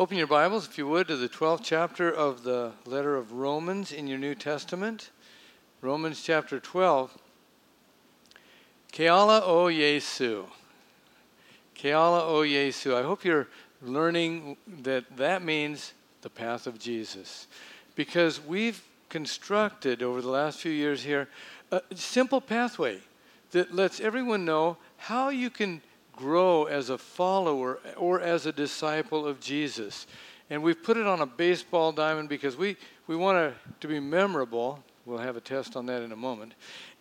Open 0.00 0.16
your 0.16 0.26
Bibles, 0.26 0.66
if 0.66 0.78
you 0.78 0.88
would, 0.88 1.08
to 1.08 1.16
the 1.16 1.28
12th 1.28 1.60
chapter 1.62 2.10
of 2.10 2.42
the 2.42 2.72
letter 2.86 3.16
of 3.16 3.32
Romans 3.32 3.92
in 3.92 4.06
your 4.06 4.16
New 4.16 4.34
Testament. 4.34 5.10
Romans 5.82 6.22
chapter 6.22 6.58
12. 6.58 7.18
Ke 8.94 9.00
ala 9.00 9.42
o 9.44 9.66
Iesu. 9.66 10.46
Keala 11.76 12.22
o 12.22 12.40
Yesu. 12.40 12.94
I 12.94 13.02
hope 13.02 13.26
you're 13.26 13.48
learning 13.82 14.56
that 14.84 15.18
that 15.18 15.42
means 15.42 15.92
the 16.22 16.30
path 16.30 16.66
of 16.66 16.78
Jesus. 16.78 17.46
Because 17.94 18.42
we've 18.42 18.82
constructed 19.10 20.02
over 20.02 20.22
the 20.22 20.30
last 20.30 20.60
few 20.60 20.72
years 20.72 21.02
here 21.02 21.28
a 21.70 21.82
simple 21.94 22.40
pathway 22.40 23.00
that 23.50 23.74
lets 23.74 24.00
everyone 24.00 24.46
know 24.46 24.78
how 24.96 25.28
you 25.28 25.50
can 25.50 25.82
grow 26.20 26.64
as 26.64 26.90
a 26.90 26.98
follower 26.98 27.80
or 27.96 28.20
as 28.20 28.44
a 28.44 28.52
disciple 28.52 29.26
of 29.26 29.40
Jesus. 29.40 30.06
And 30.50 30.62
we've 30.62 30.80
put 30.82 30.96
it 30.96 31.06
on 31.06 31.20
a 31.20 31.26
baseball 31.26 31.92
diamond 31.92 32.28
because 32.28 32.56
we, 32.56 32.76
we 33.06 33.16
want 33.16 33.38
it 33.38 33.54
to 33.80 33.88
be 33.88 33.98
memorable. 33.98 34.84
We'll 35.06 35.18
have 35.18 35.36
a 35.36 35.40
test 35.40 35.76
on 35.76 35.86
that 35.86 36.02
in 36.02 36.12
a 36.12 36.16
moment. 36.16 36.52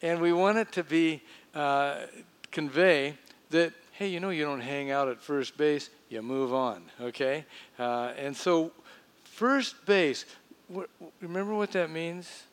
And 0.02 0.22
we 0.22 0.32
want 0.32 0.58
it 0.58 0.72
to 0.74 0.84
be, 0.84 1.22
uh, 1.54 2.06
convey 2.52 3.16
that, 3.50 3.74
hey, 3.92 4.08
you 4.08 4.20
know, 4.20 4.30
you 4.30 4.46
don't 4.46 4.62
hang 4.62 4.90
out 4.90 5.10
at 5.10 5.22
first 5.22 5.58
base, 5.58 5.90
you 6.10 6.22
move 6.22 6.54
on, 6.54 6.84
okay? 7.02 7.46
Uh, 7.78 8.14
and 8.18 8.36
so, 8.36 8.72
first 9.24 9.86
base, 9.86 10.26
remember 11.22 11.54
what 11.54 11.72
that 11.74 11.90
means? 11.90 12.44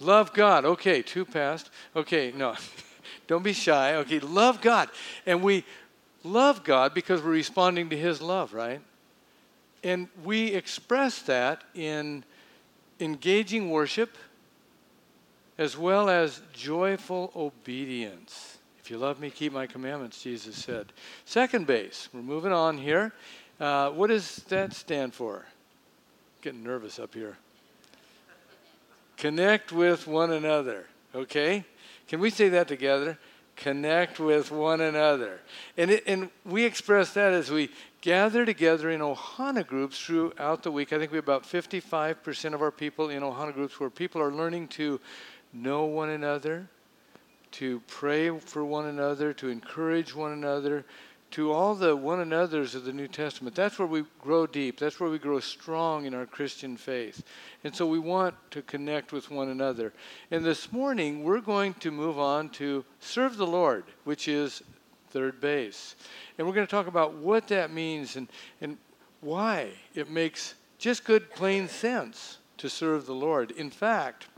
Love 0.00 0.32
God. 0.32 0.64
Okay, 0.64 1.02
two 1.02 1.24
past. 1.24 1.70
Okay, 1.94 2.32
no. 2.34 2.56
Don't 3.26 3.42
be 3.42 3.52
shy. 3.52 3.96
Okay, 3.96 4.20
love 4.20 4.60
God. 4.60 4.88
And 5.26 5.42
we 5.42 5.64
love 6.22 6.64
God 6.64 6.94
because 6.94 7.22
we're 7.22 7.30
responding 7.30 7.90
to 7.90 7.96
His 7.96 8.20
love, 8.20 8.52
right? 8.52 8.80
And 9.82 10.08
we 10.22 10.48
express 10.48 11.22
that 11.22 11.64
in 11.74 12.24
engaging 13.00 13.70
worship 13.70 14.16
as 15.58 15.76
well 15.76 16.08
as 16.08 16.40
joyful 16.52 17.32
obedience. 17.36 18.58
If 18.80 18.90
you 18.90 18.98
love 18.98 19.20
me, 19.20 19.30
keep 19.30 19.52
my 19.52 19.66
commandments, 19.66 20.22
Jesus 20.22 20.56
said. 20.56 20.86
Second 21.24 21.66
base, 21.66 22.08
we're 22.12 22.22
moving 22.22 22.52
on 22.52 22.76
here. 22.76 23.12
Uh, 23.58 23.90
what 23.90 24.08
does 24.08 24.36
that 24.48 24.72
stand 24.72 25.14
for? 25.14 25.46
Getting 26.42 26.62
nervous 26.62 26.98
up 26.98 27.14
here. 27.14 27.36
Connect 29.16 29.72
with 29.72 30.06
one 30.06 30.32
another, 30.32 30.86
okay? 31.14 31.64
Can 32.08 32.20
we 32.20 32.30
say 32.30 32.48
that 32.50 32.68
together? 32.68 33.18
Connect 33.56 34.18
with 34.18 34.50
one 34.50 34.80
another. 34.80 35.40
And, 35.76 35.90
it, 35.90 36.04
and 36.06 36.30
we 36.44 36.64
express 36.64 37.14
that 37.14 37.32
as 37.32 37.50
we 37.50 37.70
gather 38.00 38.44
together 38.44 38.90
in 38.90 39.00
Ohana 39.00 39.66
groups 39.66 39.98
throughout 39.98 40.62
the 40.62 40.70
week. 40.70 40.92
I 40.92 40.98
think 40.98 41.12
we 41.12 41.16
have 41.16 41.24
about 41.24 41.44
55% 41.44 42.52
of 42.52 42.62
our 42.62 42.70
people 42.70 43.10
in 43.10 43.22
Ohana 43.22 43.54
groups 43.54 43.78
where 43.78 43.90
people 43.90 44.20
are 44.20 44.32
learning 44.32 44.68
to 44.68 45.00
know 45.52 45.84
one 45.84 46.10
another, 46.10 46.68
to 47.52 47.80
pray 47.86 48.36
for 48.40 48.64
one 48.64 48.86
another, 48.86 49.32
to 49.34 49.48
encourage 49.48 50.14
one 50.14 50.32
another, 50.32 50.84
to 51.34 51.50
all 51.50 51.74
the 51.74 51.96
one 51.96 52.20
another's 52.20 52.76
of 52.76 52.84
the 52.84 52.92
New 52.92 53.08
Testament. 53.08 53.56
That's 53.56 53.76
where 53.76 53.88
we 53.88 54.04
grow 54.20 54.46
deep. 54.46 54.78
That's 54.78 55.00
where 55.00 55.10
we 55.10 55.18
grow 55.18 55.40
strong 55.40 56.04
in 56.04 56.14
our 56.14 56.26
Christian 56.26 56.76
faith. 56.76 57.24
And 57.64 57.74
so 57.74 57.88
we 57.88 57.98
want 57.98 58.36
to 58.52 58.62
connect 58.62 59.12
with 59.12 59.32
one 59.32 59.48
another. 59.48 59.92
And 60.30 60.44
this 60.44 60.70
morning, 60.70 61.24
we're 61.24 61.40
going 61.40 61.74
to 61.74 61.90
move 61.90 62.20
on 62.20 62.50
to 62.50 62.84
serve 63.00 63.36
the 63.36 63.48
Lord, 63.48 63.82
which 64.04 64.28
is 64.28 64.62
third 65.10 65.40
base. 65.40 65.96
And 66.38 66.46
we're 66.46 66.54
going 66.54 66.68
to 66.68 66.70
talk 66.70 66.86
about 66.86 67.14
what 67.14 67.48
that 67.48 67.72
means 67.72 68.14
and, 68.14 68.28
and 68.60 68.78
why 69.20 69.70
it 69.92 70.08
makes 70.08 70.54
just 70.78 71.02
good, 71.02 71.32
plain 71.32 71.66
sense 71.66 72.38
to 72.58 72.70
serve 72.70 73.06
the 73.06 73.12
Lord. 73.12 73.50
In 73.50 73.70
fact, 73.70 74.28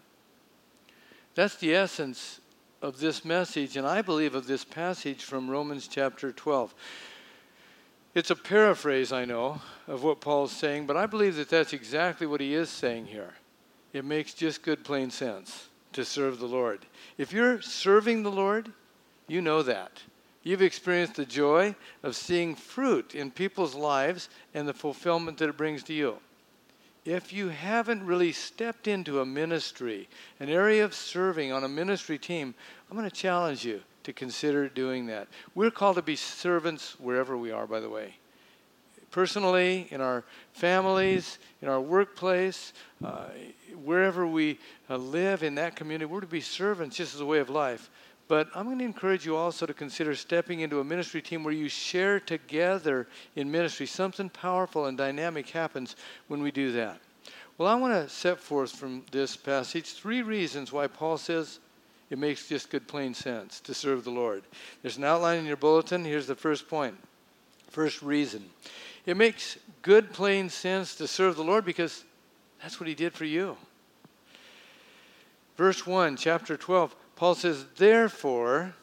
that's 1.34 1.56
the 1.56 1.74
essence 1.74 2.40
of 2.86 3.00
this 3.00 3.24
message, 3.24 3.76
and 3.76 3.84
I 3.84 4.00
believe 4.00 4.36
of 4.36 4.46
this 4.46 4.62
passage 4.62 5.24
from 5.24 5.50
Romans 5.50 5.88
chapter 5.88 6.30
12. 6.30 6.72
It's 8.14 8.30
a 8.30 8.36
paraphrase, 8.36 9.10
I 9.10 9.24
know, 9.24 9.60
of 9.88 10.04
what 10.04 10.20
Paul's 10.20 10.52
saying, 10.52 10.86
but 10.86 10.96
I 10.96 11.06
believe 11.06 11.34
that 11.34 11.48
that's 11.48 11.72
exactly 11.72 12.28
what 12.28 12.40
he 12.40 12.54
is 12.54 12.70
saying 12.70 13.06
here. 13.06 13.34
It 13.92 14.04
makes 14.04 14.34
just 14.34 14.62
good, 14.62 14.84
plain 14.84 15.10
sense 15.10 15.68
to 15.94 16.04
serve 16.04 16.38
the 16.38 16.46
Lord. 16.46 16.86
If 17.18 17.32
you're 17.32 17.60
serving 17.60 18.22
the 18.22 18.30
Lord, 18.30 18.70
you 19.26 19.40
know 19.40 19.64
that. 19.64 20.00
You've 20.44 20.62
experienced 20.62 21.16
the 21.16 21.26
joy 21.26 21.74
of 22.04 22.14
seeing 22.14 22.54
fruit 22.54 23.16
in 23.16 23.32
people's 23.32 23.74
lives 23.74 24.28
and 24.54 24.68
the 24.68 24.72
fulfillment 24.72 25.38
that 25.38 25.48
it 25.48 25.56
brings 25.56 25.82
to 25.84 25.92
you 25.92 26.18
if 27.06 27.32
you 27.32 27.48
haven't 27.48 28.04
really 28.04 28.32
stepped 28.32 28.88
into 28.88 29.20
a 29.20 29.26
ministry, 29.26 30.08
an 30.40 30.48
area 30.48 30.84
of 30.84 30.92
serving 30.92 31.52
on 31.52 31.62
a 31.62 31.68
ministry 31.68 32.18
team, 32.18 32.52
I'm 32.90 32.96
going 32.96 33.08
to 33.08 33.14
challenge 33.14 33.64
you 33.64 33.80
to 34.04 34.12
consider 34.12 34.68
doing 34.68 35.06
that. 35.06 35.28
We're 35.54 35.70
called 35.70 35.96
to 35.96 36.02
be 36.02 36.16
servants 36.16 36.98
wherever 37.00 37.36
we 37.36 37.50
are, 37.50 37.66
by 37.66 37.80
the 37.80 37.90
way. 37.90 38.14
Personally, 39.10 39.88
in 39.90 40.00
our 40.00 40.24
families, 40.52 41.38
in 41.62 41.68
our 41.68 41.80
workplace, 41.80 42.72
uh, 43.04 43.26
wherever 43.82 44.26
we 44.26 44.58
uh, 44.90 44.96
live 44.96 45.42
in 45.42 45.54
that 45.56 45.74
community, 45.74 46.04
we're 46.04 46.20
to 46.20 46.26
be 46.26 46.40
servants 46.40 46.96
just 46.96 47.14
as 47.14 47.20
a 47.20 47.26
way 47.26 47.38
of 47.38 47.48
life. 47.48 47.90
But 48.28 48.48
I'm 48.54 48.66
going 48.66 48.78
to 48.78 48.84
encourage 48.84 49.24
you 49.24 49.36
also 49.36 49.66
to 49.66 49.74
consider 49.74 50.14
stepping 50.14 50.60
into 50.60 50.80
a 50.80 50.84
ministry 50.84 51.22
team 51.22 51.44
where 51.44 51.54
you 51.54 51.68
share 51.68 52.20
together 52.20 53.06
in 53.36 53.50
ministry. 53.50 53.86
Something 53.86 54.28
powerful 54.28 54.86
and 54.86 54.98
dynamic 54.98 55.48
happens 55.48 55.96
when 56.28 56.42
we 56.42 56.50
do 56.50 56.72
that. 56.72 57.00
Well, 57.56 57.68
I 57.68 57.74
want 57.76 57.94
to 57.94 58.08
set 58.12 58.38
forth 58.38 58.72
from 58.72 59.04
this 59.12 59.36
passage 59.36 59.94
three 59.94 60.22
reasons 60.22 60.72
why 60.72 60.88
Paul 60.88 61.16
says 61.16 61.60
it 62.10 62.18
makes 62.18 62.48
just 62.48 62.70
good 62.70 62.86
plain 62.86 63.14
sense 63.14 63.60
to 63.60 63.74
serve 63.74 64.04
the 64.04 64.10
Lord. 64.10 64.44
There's 64.82 64.96
an 64.96 65.04
outline 65.04 65.38
in 65.38 65.46
your 65.46 65.56
bulletin. 65.56 66.04
Here's 66.04 66.26
the 66.26 66.34
first 66.34 66.68
point. 66.68 66.96
First 67.70 68.00
reason. 68.02 68.44
It 69.06 69.16
makes 69.16 69.58
good 69.82 70.12
plain 70.12 70.48
sense 70.48 70.94
to 70.96 71.06
serve 71.06 71.36
the 71.36 71.44
Lord 71.44 71.64
because 71.64 72.04
that's 72.62 72.78
what 72.80 72.88
he 72.88 72.94
did 72.94 73.12
for 73.12 73.24
you. 73.24 73.56
Verse 75.56 75.86
1, 75.86 76.16
chapter 76.16 76.56
12. 76.56 76.94
Paul 77.16 77.34
says, 77.34 77.64
Therefore, 77.76 78.74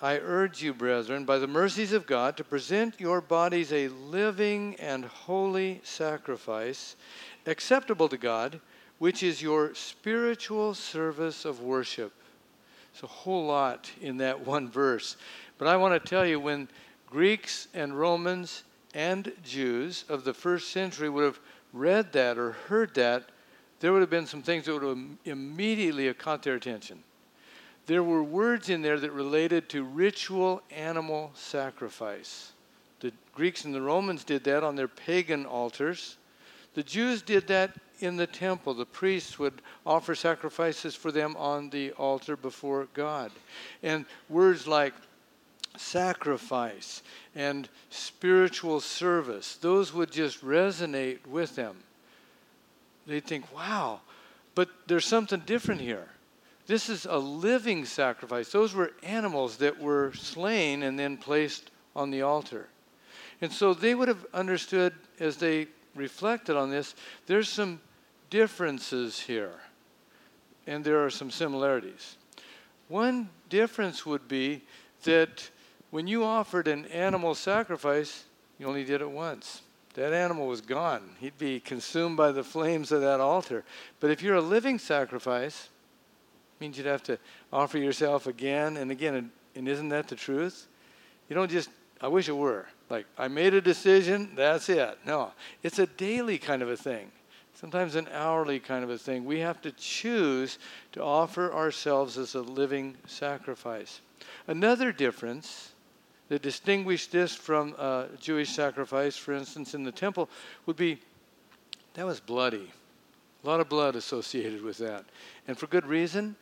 I 0.00 0.18
urge 0.18 0.62
you, 0.62 0.72
brethren, 0.74 1.24
by 1.24 1.38
the 1.38 1.46
mercies 1.46 1.92
of 1.92 2.06
God, 2.06 2.36
to 2.36 2.44
present 2.44 3.00
your 3.00 3.20
bodies 3.20 3.72
a 3.72 3.88
living 3.88 4.76
and 4.76 5.04
holy 5.04 5.80
sacrifice, 5.82 6.96
acceptable 7.46 8.08
to 8.08 8.16
God, 8.16 8.60
which 8.98 9.22
is 9.22 9.42
your 9.42 9.74
spiritual 9.74 10.74
service 10.74 11.44
of 11.44 11.60
worship. 11.60 12.12
It's 12.92 13.02
a 13.02 13.08
whole 13.08 13.46
lot 13.46 13.90
in 14.00 14.18
that 14.18 14.46
one 14.46 14.68
verse. 14.68 15.16
But 15.58 15.68
I 15.68 15.76
want 15.76 15.94
to 15.94 16.08
tell 16.08 16.26
you, 16.26 16.40
when 16.40 16.68
Greeks 17.06 17.68
and 17.74 17.98
Romans 17.98 18.64
and 18.94 19.32
Jews 19.44 20.04
of 20.08 20.24
the 20.24 20.34
first 20.34 20.70
century 20.70 21.08
would 21.08 21.24
have 21.24 21.40
read 21.72 22.12
that 22.12 22.38
or 22.38 22.52
heard 22.52 22.94
that, 22.94 23.30
there 23.80 23.92
would 23.92 24.00
have 24.00 24.10
been 24.10 24.26
some 24.26 24.42
things 24.42 24.64
that 24.64 24.72
would 24.72 24.82
have 24.82 25.04
immediately 25.24 26.12
caught 26.14 26.42
their 26.42 26.54
attention 26.54 27.02
there 27.86 28.02
were 28.02 28.22
words 28.22 28.70
in 28.70 28.82
there 28.82 28.98
that 28.98 29.12
related 29.12 29.68
to 29.70 29.84
ritual 29.84 30.62
animal 30.70 31.30
sacrifice. 31.34 32.52
The 33.00 33.12
Greeks 33.34 33.64
and 33.64 33.74
the 33.74 33.82
Romans 33.82 34.24
did 34.24 34.44
that 34.44 34.64
on 34.64 34.76
their 34.76 34.88
pagan 34.88 35.44
altars. 35.44 36.16
The 36.74 36.82
Jews 36.82 37.22
did 37.22 37.46
that 37.48 37.72
in 38.00 38.16
the 38.16 38.26
temple. 38.26 38.74
The 38.74 38.84
priests 38.84 39.38
would 39.38 39.62
offer 39.86 40.14
sacrifices 40.14 40.94
for 40.94 41.12
them 41.12 41.36
on 41.36 41.70
the 41.70 41.92
altar 41.92 42.36
before 42.36 42.88
God. 42.94 43.30
And 43.82 44.04
words 44.28 44.66
like 44.66 44.94
sacrifice 45.76 47.02
and 47.34 47.68
spiritual 47.90 48.80
service, 48.80 49.56
those 49.56 49.92
would 49.92 50.10
just 50.10 50.44
resonate 50.44 51.26
with 51.26 51.56
them. 51.56 51.76
They'd 53.06 53.24
think, 53.24 53.54
wow, 53.54 54.00
but 54.54 54.68
there's 54.86 55.04
something 55.04 55.40
different 55.40 55.80
here. 55.80 56.08
This 56.66 56.88
is 56.88 57.04
a 57.04 57.18
living 57.18 57.84
sacrifice. 57.84 58.50
Those 58.50 58.74
were 58.74 58.92
animals 59.02 59.58
that 59.58 59.78
were 59.78 60.12
slain 60.14 60.82
and 60.82 60.98
then 60.98 61.18
placed 61.18 61.70
on 61.94 62.10
the 62.10 62.22
altar. 62.22 62.68
And 63.42 63.52
so 63.52 63.74
they 63.74 63.94
would 63.94 64.08
have 64.08 64.24
understood 64.32 64.94
as 65.20 65.36
they 65.36 65.66
reflected 65.94 66.56
on 66.56 66.70
this, 66.70 66.94
there's 67.26 67.48
some 67.48 67.80
differences 68.30 69.20
here, 69.20 69.54
and 70.66 70.84
there 70.84 71.04
are 71.04 71.10
some 71.10 71.30
similarities. 71.30 72.16
One 72.88 73.28
difference 73.48 74.04
would 74.04 74.28
be 74.28 74.62
that 75.04 75.50
when 75.90 76.06
you 76.06 76.24
offered 76.24 76.68
an 76.68 76.86
animal 76.86 77.34
sacrifice, 77.34 78.24
you 78.58 78.66
only 78.66 78.84
did 78.84 79.00
it 79.00 79.10
once. 79.10 79.62
That 79.94 80.12
animal 80.12 80.48
was 80.48 80.60
gone. 80.60 81.10
He'd 81.20 81.38
be 81.38 81.60
consumed 81.60 82.16
by 82.16 82.32
the 82.32 82.42
flames 82.42 82.90
of 82.90 83.00
that 83.02 83.20
altar. 83.20 83.64
But 84.00 84.10
if 84.10 84.22
you're 84.22 84.34
a 84.34 84.40
living 84.40 84.78
sacrifice, 84.78 85.68
means 86.60 86.76
you'd 86.76 86.86
have 86.86 87.02
to 87.04 87.18
offer 87.52 87.78
yourself 87.78 88.26
again 88.26 88.76
and 88.76 88.90
again. 88.90 89.14
And, 89.14 89.30
and 89.54 89.68
isn't 89.68 89.90
that 89.90 90.08
the 90.08 90.16
truth? 90.16 90.66
You 91.28 91.36
don't 91.36 91.50
just, 91.50 91.70
I 92.00 92.08
wish 92.08 92.28
it 92.28 92.36
were. 92.36 92.66
Like 92.90 93.06
I 93.16 93.28
made 93.28 93.54
a 93.54 93.60
decision, 93.60 94.30
that's 94.36 94.68
it. 94.68 94.98
No, 95.06 95.32
it's 95.62 95.78
a 95.78 95.86
daily 95.86 96.38
kind 96.38 96.62
of 96.62 96.68
a 96.68 96.76
thing, 96.76 97.10
sometimes 97.54 97.94
an 97.94 98.08
hourly 98.12 98.60
kind 98.60 98.84
of 98.84 98.90
a 98.90 98.98
thing. 98.98 99.24
We 99.24 99.40
have 99.40 99.60
to 99.62 99.72
choose 99.72 100.58
to 100.92 101.02
offer 101.02 101.52
ourselves 101.52 102.18
as 102.18 102.34
a 102.34 102.42
living 102.42 102.96
sacrifice. 103.06 104.00
Another 104.46 104.92
difference 104.92 105.72
that 106.28 106.42
distinguished 106.42 107.12
this 107.12 107.34
from 107.34 107.74
a 107.78 108.08
Jewish 108.20 108.50
sacrifice, 108.50 109.16
for 109.16 109.32
instance, 109.32 109.74
in 109.74 109.84
the 109.84 109.92
temple, 109.92 110.28
would 110.66 110.76
be 110.76 110.98
that 111.94 112.06
was 112.06 112.20
bloody. 112.20 112.70
A 113.42 113.46
lot 113.46 113.60
of 113.60 113.68
blood 113.68 113.94
associated 113.94 114.62
with 114.62 114.78
that. 114.78 115.04
And 115.46 115.56
for 115.56 115.66
good 115.66 115.86
reason, 115.86 116.34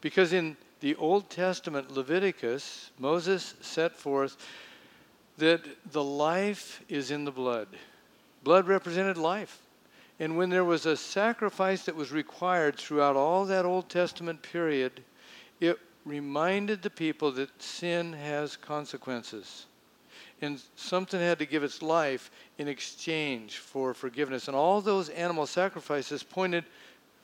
because 0.00 0.32
in 0.32 0.56
the 0.80 0.94
Old 0.94 1.28
Testament 1.28 1.90
Leviticus, 1.90 2.90
Moses 2.98 3.54
set 3.60 3.96
forth 3.96 4.36
that 5.40 5.92
the 5.92 6.02
life 6.02 6.82
is 6.88 7.10
in 7.10 7.24
the 7.24 7.30
blood. 7.30 7.68
Blood 8.44 8.66
represented 8.66 9.16
life. 9.16 9.60
And 10.18 10.36
when 10.36 10.50
there 10.50 10.64
was 10.64 10.86
a 10.86 10.96
sacrifice 10.96 11.84
that 11.84 11.96
was 11.96 12.12
required 12.12 12.76
throughout 12.76 13.16
all 13.16 13.46
that 13.46 13.64
Old 13.64 13.88
Testament 13.88 14.42
period, 14.42 15.02
it 15.60 15.78
reminded 16.04 16.82
the 16.82 16.90
people 16.90 17.32
that 17.32 17.50
sin 17.60 18.12
has 18.12 18.56
consequences. 18.56 19.66
And 20.42 20.60
something 20.76 21.20
had 21.20 21.38
to 21.38 21.46
give 21.46 21.64
its 21.64 21.82
life 21.82 22.30
in 22.58 22.68
exchange 22.68 23.58
for 23.58 23.92
forgiveness. 23.92 24.46
And 24.46 24.56
all 24.56 24.80
those 24.80 25.08
animal 25.10 25.46
sacrifices 25.46 26.22
pointed 26.22 26.64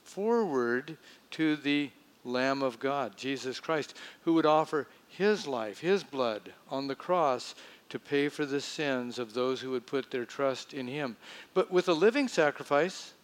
forward 0.04 0.96
to 1.32 1.56
the 1.56 1.90
Lamb 2.24 2.62
of 2.62 2.78
God, 2.78 3.16
Jesus 3.16 3.60
Christ, 3.60 3.94
who 4.22 4.34
would 4.34 4.46
offer 4.46 4.86
his 5.08 5.46
life, 5.46 5.80
his 5.80 6.02
blood 6.02 6.52
on 6.70 6.88
the 6.88 6.94
cross 6.94 7.54
to 7.88 7.98
pay 7.98 8.28
for 8.28 8.44
the 8.44 8.60
sins 8.60 9.18
of 9.18 9.34
those 9.34 9.60
who 9.60 9.70
would 9.70 9.86
put 9.86 10.10
their 10.10 10.24
trust 10.24 10.74
in 10.74 10.86
him. 10.86 11.16
But 11.54 11.70
with 11.70 11.88
a 11.88 11.92
living 11.92 12.28
sacrifice, 12.28 13.14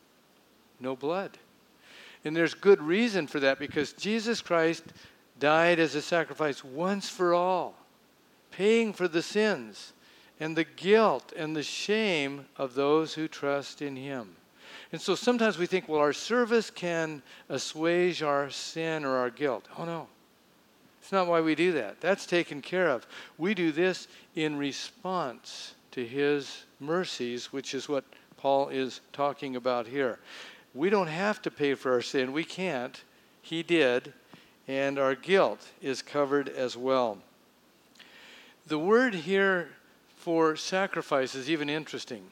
no 0.81 0.97
blood. 0.97 1.39
And 2.25 2.37
there's 2.37 2.55
good 2.55 2.81
reason 2.81 3.27
for 3.27 3.41
that 3.41 3.59
because 3.59 3.93
Jesus 3.93 4.41
Christ 4.41 4.85
died 5.39 5.81
as 5.81 5.95
a 5.95 6.03
sacrifice 6.03 6.63
once 6.63 7.09
for 7.09 7.35
all, 7.35 7.75
paying 8.51 8.93
for 8.93 9.09
the 9.09 9.23
sins 9.23 9.93
and 10.39 10.57
the 10.57 10.65
guilt 10.65 11.33
and 11.37 11.57
the 11.57 11.63
shame 11.63 12.47
of 12.57 12.75
those 12.75 13.15
who 13.15 13.29
trust 13.29 13.83
in 13.83 13.97
him. 13.97 14.37
And 14.93 15.01
so 15.01 15.15
sometimes 15.15 15.59
we 15.59 15.67
think, 15.67 15.89
well, 15.89 16.01
our 16.01 16.13
service 16.13 16.71
can 16.71 17.23
assuage 17.49 18.23
our 18.23 18.51
sin 18.51 19.05
or 19.05 19.17
our 19.17 19.31
guilt. 19.31 19.67
Oh, 19.79 19.85
no. 19.85 20.09
It's 21.03 21.11
not 21.11 21.27
why 21.27 21.41
we 21.41 21.57
do 21.57 21.73
that. 21.73 22.01
That's 22.01 22.27
taken 22.27 22.63
care 22.63 22.89
of. 22.89 23.09
We 23.37 23.55
do 23.55 23.73
this 23.73 24.07
in 24.37 24.57
response 24.57 25.75
to 25.91 26.07
his 26.07 26.63
mercies, 26.79 27.53
which 27.53 27.75
is 27.75 27.89
what 27.89 28.05
Paul 28.37 28.69
is 28.69 29.01
talking 29.13 29.57
about 29.57 29.89
here. 29.89 30.21
We 30.75 30.91
don't 30.91 31.09
have 31.09 31.43
to 31.43 31.51
pay 31.51 31.75
for 31.75 31.93
our 31.93 32.03
sin. 32.03 32.33
We 32.33 32.45
can't. 32.45 33.03
He 33.43 33.65
did. 33.65 34.13
And 34.69 34.97
our 34.97 35.17
guilt 35.17 35.67
is 35.83 36.03
covered 36.03 36.49
as 36.49 36.77
well. 36.77 37.19
The 38.69 38.79
word 38.79 39.13
here 39.13 39.71
for 40.17 40.55
sacrifice 40.55 41.35
is 41.35 41.51
even 41.51 41.69
interesting. 41.69 42.23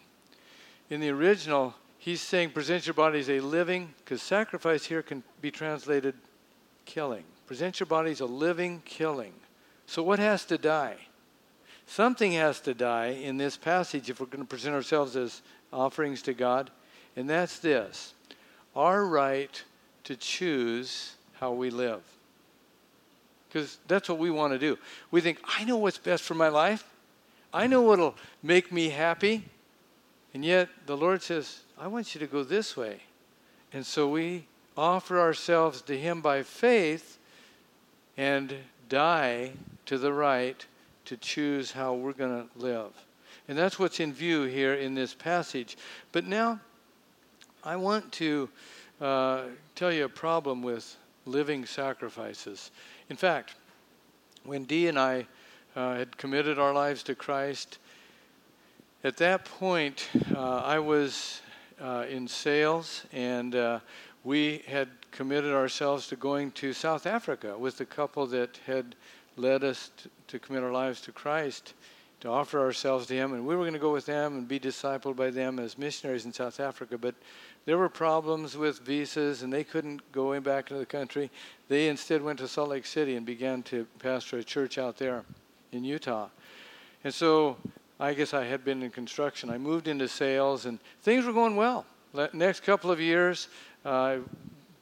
In 0.91 1.01
the 1.01 1.09
original, 1.09 1.75
he's 1.99 2.21
saying 2.21 2.51
present 2.51 2.87
your 2.87 2.95
body 2.95 3.19
as 3.19 3.29
a 3.29 3.41
living, 3.41 3.95
because 3.99 4.23
sacrifice 4.23 4.85
here 4.85 5.03
can 5.03 5.25
be 5.41 5.51
translated 5.51 6.15
killing. 6.85 7.25
Present 7.51 7.81
your 7.81 7.89
body 7.89 8.13
as 8.13 8.21
a 8.21 8.27
living 8.27 8.81
killing. 8.85 9.33
So, 9.87 10.05
what 10.05 10.21
has 10.21 10.45
to 10.45 10.57
die? 10.57 10.95
Something 11.85 12.31
has 12.35 12.61
to 12.61 12.75
die 12.75 13.09
in 13.09 13.39
this 13.39 13.57
passage 13.57 14.09
if 14.09 14.21
we're 14.21 14.27
going 14.27 14.45
to 14.45 14.49
present 14.49 14.73
ourselves 14.73 15.17
as 15.17 15.43
offerings 15.73 16.23
to 16.23 16.33
God, 16.33 16.71
and 17.17 17.29
that's 17.29 17.59
this 17.59 18.15
our 18.77 19.05
right 19.05 19.65
to 20.05 20.15
choose 20.15 21.17
how 21.41 21.51
we 21.51 21.71
live. 21.71 22.03
Because 23.49 23.79
that's 23.89 24.09
what 24.09 24.19
we 24.19 24.31
want 24.31 24.53
to 24.53 24.59
do. 24.61 24.79
We 25.11 25.21
think, 25.21 25.41
I 25.45 25.65
know 25.65 25.77
what's 25.77 25.99
best 25.99 26.23
for 26.23 26.35
my 26.35 26.51
life, 26.51 26.85
I 27.53 27.67
know 27.67 27.83
what'll 27.83 28.15
make 28.45 28.71
me 28.71 28.91
happy. 28.91 29.45
And 30.35 30.45
yet 30.45 30.69
the 30.87 30.97
Lord 30.97 31.21
says, 31.21 31.63
I 31.77 31.89
want 31.89 32.15
you 32.15 32.21
to 32.21 32.29
go 32.29 32.45
this 32.45 32.77
way. 32.77 33.01
And 33.73 33.85
so 33.85 34.09
we 34.09 34.47
offer 34.77 35.19
ourselves 35.19 35.83
to 35.83 35.99
Him 35.99 36.21
by 36.21 36.45
faith 36.45 37.17
and 38.21 38.55
die 38.91 39.51
to 39.87 39.97
the 39.97 40.13
right 40.13 40.67
to 41.07 41.17
choose 41.17 41.73
how 41.73 41.95
we're 41.95 42.13
going 42.13 42.47
to 42.47 42.59
live. 42.63 42.93
And 43.49 43.57
that's 43.57 43.79
what's 43.79 43.99
in 43.99 44.13
view 44.13 44.43
here 44.43 44.75
in 44.75 44.95
this 44.95 45.15
passage. 45.15 45.79
But 46.13 46.27
now, 46.27 46.61
I 47.65 47.77
want 47.77 48.13
to 48.13 48.51
uh, 49.01 49.45
tell 49.75 49.91
you 49.91 50.05
a 50.05 50.09
problem 50.11 50.63
with 50.63 50.99
living 51.25 51.65
sacrifices. 51.65 52.71
In 53.09 53.17
fact, 53.17 53.55
when 54.45 54.65
Dee 54.65 54.89
and 54.89 54.99
I 54.99 55.27
uh, 55.75 55.95
had 55.95 56.15
committed 56.19 56.59
our 56.59 56.75
lives 56.75 57.03
to 57.05 57.15
Christ, 57.15 57.79
at 59.03 59.17
that 59.17 59.47
point, 59.47 60.11
uh, 60.35 60.57
I 60.57 60.79
was 60.79 61.41
uh, 61.81 62.05
in 62.07 62.29
sales 62.29 63.07
and 63.15 63.55
uh, 63.55 63.81
we 64.25 64.63
had 64.67 64.89
committed 65.11 65.53
ourselves 65.53 66.07
to 66.09 66.17
going 66.17 66.51
to 66.53 66.73
South 66.73 67.07
Africa 67.07 67.57
with 67.57 67.79
the 67.79 67.87
couple 67.87 68.27
that 68.27 68.59
had 68.67 68.95
led 69.37 69.65
us 69.65 69.91
to, 69.97 70.11
to 70.29 70.39
commit 70.39 70.63
our 70.63 70.73
lives 70.73 71.01
to 71.03 71.13
Christ, 71.13 71.75
to 72.21 72.29
offer 72.29 72.61
ourselves 72.61 73.07
to 73.07 73.15
Him. 73.15 73.33
And 73.33 73.47
we 73.47 73.57
were 73.57 73.63
going 73.63 73.73
to 73.73 73.79
go 73.79 73.93
with 73.93 74.07
them 74.07 74.37
and 74.37 74.47
be 74.47 74.61
discipled 74.61 75.17
by 75.17 75.31
them 75.31 75.59
as 75.59 75.79
missionaries 75.79 76.27
in 76.27 76.33
South 76.33 76.61
Africa. 76.61 76.99
But 76.99 77.15
there 77.65 77.79
were 77.79 77.89
problems 77.89 78.57
with 78.57 78.81
visas 78.81 79.43
and 79.43 79.53
they 79.53 79.65
couldn't 79.65 80.01
go 80.13 80.39
back 80.41 80.71
into 80.71 80.81
the 80.81 80.87
country. 80.87 81.31
They 81.69 81.89
instead 81.89 82.23
went 82.23 82.39
to 82.41 82.49
Salt 82.49 82.71
Lake 82.71 82.87
City 82.87 83.17
and 83.17 83.25
began 83.25 83.63
to 83.65 83.87
pastor 83.99 84.39
a 84.39 84.45
church 84.45 84.77
out 84.77 84.99
there 84.99 85.25
in 85.73 85.85
Utah. 85.85 86.29
And 87.05 87.15
so 87.15 87.57
I 87.99 88.15
guess 88.15 88.35
I 88.35 88.45
had 88.45 88.65
been 88.65 88.83
in 88.83 88.91
construction. 88.91 89.51
I 89.51 89.59
moved 89.59 89.89
into 89.89 90.09
sales 90.09 90.67
and 90.67 90.79
things 91.03 91.25
were 91.25 91.33
going 91.33 91.57
well. 91.57 91.87
Next 92.33 92.65
couple 92.65 92.91
of 92.91 93.01
years, 93.01 93.49
I 93.85 94.19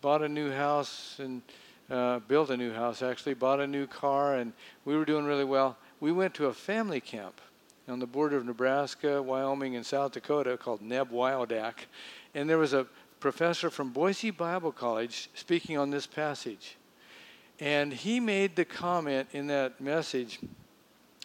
bought 0.01 0.23
a 0.23 0.29
new 0.29 0.51
house 0.51 1.17
and 1.19 1.43
uh, 1.91 2.19
built 2.21 2.51
a 2.51 2.57
new 2.57 2.73
house 2.73 3.03
actually, 3.03 3.35
bought 3.35 3.61
a 3.61 3.67
new 3.67 3.87
car, 3.87 4.37
and 4.37 4.53
we 4.85 4.97
were 4.97 5.05
doing 5.05 5.25
really 5.25 5.45
well. 5.45 5.77
We 6.01 6.13
went 6.13 6.35
to 6.35 6.47
a 6.47 6.53
family 6.53 7.01
camp 7.01 7.41
on 7.89 7.99
the 7.99 8.07
border 8.07 8.37
of 8.37 8.45
Nebraska, 8.45 9.23
Wyoming, 9.23 9.77
and 9.77 9.85
South 9.85 10.13
Dakota 10.13 10.57
called 10.57 10.83
Neb 10.83 11.11
Wyodak. 11.11 11.87
And 12.35 12.49
there 12.49 12.59
was 12.59 12.75
a 12.75 12.87
professor 13.21 13.71
from 13.71 13.91
Boise 13.91 14.31
Bible 14.31 14.73
College 14.73 15.31
speaking 15.35 15.79
on 15.79 15.91
this 15.91 16.07
passage. 16.07 16.77
And 17.61 17.93
he 17.93 18.21
made 18.21 18.55
the 18.55 18.65
comment 18.65 19.29
in 19.33 19.49
that 19.49 19.81
message. 19.81 20.39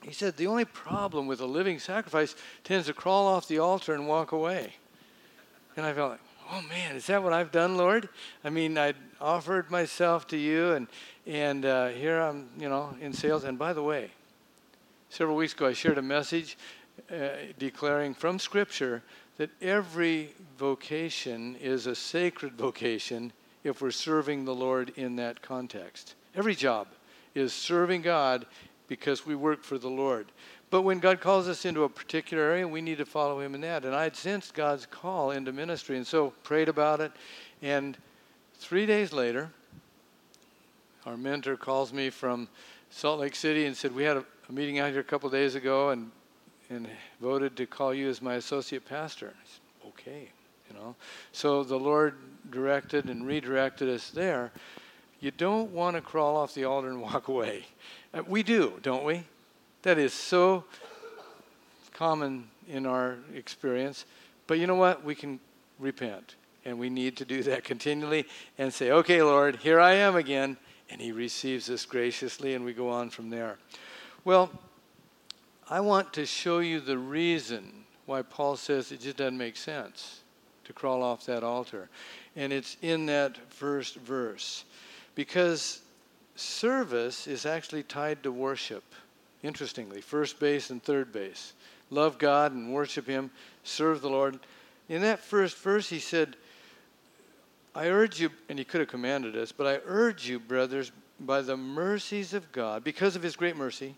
He 0.02 0.14
said, 0.14 0.38
The 0.38 0.48
only 0.48 0.66
problem 0.66 1.28
with 1.28 1.42
a 1.42 1.46
living 1.46 1.80
sacrifice 1.80 2.36
tends 2.64 2.88
to 2.88 2.94
crawl 2.94 3.28
off 3.28 3.48
the 3.48 3.60
altar 3.60 3.94
and 3.94 4.08
walk 4.08 4.32
away. 4.32 4.74
And 5.76 5.86
I 5.86 5.94
felt 5.94 6.12
like, 6.12 6.20
oh 6.52 6.62
man, 6.70 6.96
is 6.96 7.08
that 7.08 7.24
what 7.24 7.34
I've 7.34 7.52
done, 7.52 7.78
Lord? 7.78 8.10
I 8.44 8.50
mean, 8.50 8.78
I 8.78 8.94
offered 9.20 9.70
myself 9.72 10.28
to 10.28 10.38
you, 10.38 10.72
and 10.72 10.88
and 11.26 11.66
uh, 11.66 11.88
here 11.90 12.20
I'm, 12.20 12.50
you 12.58 12.70
know, 12.70 12.96
in 13.00 13.14
sales. 13.14 13.44
And 13.44 13.58
by 13.58 13.74
the 13.74 13.84
way, 13.84 14.12
several 15.10 15.38
weeks 15.38 15.54
ago 15.54 15.68
I 15.68 15.74
shared 15.74 15.98
a 15.98 16.02
message 16.02 16.58
uh, 17.12 17.30
declaring 17.58 18.14
from 18.14 18.40
Scripture 18.40 19.04
that 19.38 19.50
every 19.62 20.34
vocation 20.58 21.56
is 21.62 21.88
a 21.88 21.96
sacred 21.96 22.54
vocation 22.54 23.32
if 23.64 23.82
we're 23.82 23.92
serving 23.92 24.46
the 24.46 24.54
Lord 24.54 24.92
in 24.96 25.16
that 25.16 25.42
context. 25.42 26.16
Every 26.36 26.56
job 26.56 26.88
is 27.34 27.54
serving 27.54 28.02
God 28.02 28.46
because 28.88 29.26
we 29.26 29.36
work 29.36 29.64
for 29.64 29.78
the 29.78 29.90
Lord. 29.90 30.28
But 30.74 30.82
when 30.82 30.98
God 30.98 31.22
calls 31.22 31.48
us 31.48 31.66
into 31.66 31.84
a 31.84 31.90
particular 31.90 32.46
area, 32.46 32.68
we 32.68 32.82
need 32.82 32.98
to 32.98 33.06
follow 33.06 33.40
Him 33.40 33.54
in 33.54 33.62
that. 33.62 33.86
And 33.86 33.94
I'd 33.94 34.16
sensed 34.16 34.56
God's 34.56 34.88
call 34.88 35.30
into 35.30 35.54
ministry, 35.54 35.98
and 35.98 36.08
so 36.08 36.34
prayed 36.42 36.68
about 36.68 37.00
it. 37.00 37.12
And 37.62 37.96
three 38.56 38.88
days 38.88 39.14
later, 39.14 39.52
our 41.06 41.16
mentor 41.16 41.58
calls 41.58 41.94
me 41.94 42.10
from 42.10 42.50
Salt 42.90 43.20
Lake 43.20 43.36
City 43.36 43.68
and 43.68 43.78
said, 43.78 43.94
We 43.94 44.02
had 44.02 44.18
a, 44.18 44.26
a 44.50 44.52
meeting 44.52 44.80
out 44.80 44.90
here 44.90 45.02
a 45.02 45.04
couple 45.04 45.30
days 45.30 45.54
ago 45.54 45.90
and, 45.90 46.10
and 46.72 46.88
voted 47.22 47.56
to 47.58 47.68
call 47.68 47.94
you 47.94 48.10
as 48.10 48.20
my 48.20 48.34
associate 48.34 48.84
pastor. 48.84 49.28
I 49.28 49.46
said, 49.46 49.90
Okay, 49.90 50.28
you 50.68 50.76
know. 50.76 50.96
So 51.34 51.64
the 51.64 51.78
Lord 51.78 52.16
directed 52.50 53.12
and 53.12 53.28
redirected 53.28 53.90
us 53.90 54.10
there. 54.10 54.52
You 55.20 55.30
don't 55.30 55.70
want 55.70 55.98
to 55.98 56.02
crawl 56.02 56.36
off 56.36 56.56
the 56.56 56.66
altar 56.66 56.90
and 56.90 57.00
walk 57.00 57.28
away. 57.28 57.68
Uh, 58.12 58.24
we 58.28 58.42
do, 58.42 58.80
don't 58.82 59.04
we? 59.04 59.26
That 59.84 59.98
is 59.98 60.14
so 60.14 60.64
common 61.94 62.48
in 62.68 62.86
our 62.86 63.18
experience. 63.36 64.06
But 64.48 64.60
you 64.60 64.68
know 64.68 64.76
what? 64.76 65.04
We 65.04 65.16
can 65.16 65.40
repent. 65.80 66.36
And 66.66 66.80
we 66.80 66.90
need 66.90 67.18
to 67.18 67.26
do 67.26 67.44
that 67.44 67.64
continually 67.64 68.26
and 68.58 68.74
say, 68.74 68.92
okay, 68.92 69.22
Lord, 69.22 69.58
here 69.58 69.80
I 69.80 69.94
am 69.94 70.16
again. 70.16 70.58
And 70.90 71.02
He 71.02 71.12
receives 71.12 71.70
us 71.70 71.86
graciously, 71.86 72.54
and 72.54 72.64
we 72.64 72.74
go 72.74 72.90
on 72.90 73.10
from 73.10 73.30
there. 73.30 73.58
Well, 74.24 74.50
I 75.70 75.82
want 75.82 76.14
to 76.14 76.26
show 76.26 76.60
you 76.60 76.80
the 76.80 76.98
reason 76.98 77.84
why 78.06 78.22
Paul 78.22 78.56
says 78.56 78.92
it 78.92 79.02
just 79.02 79.18
doesn't 79.18 79.38
make 79.38 79.58
sense 79.58 80.22
to 80.66 80.74
crawl 80.74 81.04
off 81.04 81.26
that 81.26 81.44
altar. 81.44 81.90
And 82.36 82.54
it's 82.54 82.78
in 82.82 83.06
that 83.08 83.38
first 83.52 83.96
verse. 83.96 84.64
Because 85.16 85.82
service 86.36 87.28
is 87.28 87.46
actually 87.46 87.84
tied 87.84 88.24
to 88.24 88.32
worship, 88.32 88.84
interestingly, 89.44 90.02
first 90.02 90.40
base 90.40 90.70
and 90.70 90.82
third 90.82 91.12
base. 91.12 91.54
Love 91.90 92.18
God 92.18 92.54
and 92.54 92.74
worship 92.74 93.06
Him, 93.06 93.30
serve 93.64 94.02
the 94.02 94.10
Lord. 94.10 94.40
In 94.90 95.02
that 95.02 95.20
first 95.20 95.58
verse, 95.58 95.90
he 95.90 96.00
said, 96.00 96.36
I 97.76 97.88
urge 97.88 98.20
you, 98.20 98.30
and 98.50 98.60
he 98.60 98.66
could 98.66 98.82
have 98.82 98.90
commanded 98.90 99.36
us, 99.36 99.52
but 99.52 99.66
I 99.66 99.80
urge 99.86 100.28
you, 100.28 100.40
brothers, 100.40 100.92
by 101.20 101.42
the 101.42 101.58
mercies 101.58 102.34
of 102.34 102.52
God, 102.52 102.84
because 102.84 103.16
of 103.16 103.24
his 103.24 103.36
great 103.36 103.56
mercy, 103.56 103.96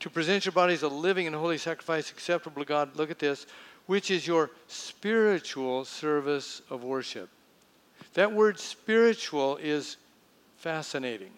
to 0.00 0.10
present 0.10 0.44
your 0.44 0.52
bodies 0.52 0.82
a 0.82 0.88
living 0.88 1.26
and 1.26 1.36
holy 1.36 1.58
sacrifice 1.58 2.10
acceptable 2.10 2.62
to 2.62 2.68
God. 2.68 2.96
Look 2.96 3.10
at 3.10 3.18
this, 3.18 3.46
which 3.86 4.10
is 4.10 4.26
your 4.26 4.50
spiritual 4.66 5.84
service 5.84 6.62
of 6.70 6.82
worship. 6.82 7.28
That 8.14 8.32
word 8.32 8.58
spiritual 8.58 9.58
is 9.58 9.96
fascinating. 10.56 11.32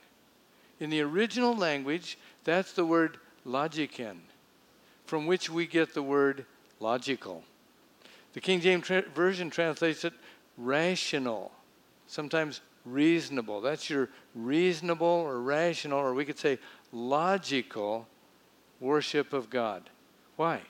In 0.81 0.91
the 0.91 1.01
original 1.01 1.57
language, 1.57 2.17
that's 2.45 2.73
the 2.73 2.85
word 2.85 3.19
logiken, 3.47 4.17
from 5.07 5.27
which 5.27 5.51
we 5.51 5.67
get 5.67 5.95
the 5.95 6.03
word 6.03 6.45
logical. 6.81 7.45
The 8.33 8.41
King 8.41 8.61
James 8.61 8.87
tra- 8.87 9.09
Version 9.15 9.51
translates 9.51 10.05
it 10.05 10.13
rational, 10.57 11.53
sometimes 12.07 12.61
reasonable. 12.85 13.61
That's 13.61 13.89
your 13.89 14.09
reasonable 14.35 15.07
or 15.07 15.41
rational, 15.41 15.99
or 15.99 16.15
we 16.15 16.25
could 16.25 16.39
say 16.39 16.59
logical 16.93 18.07
worship 18.81 19.33
of 19.33 19.51
God. 19.51 19.89
Why? 20.37 20.61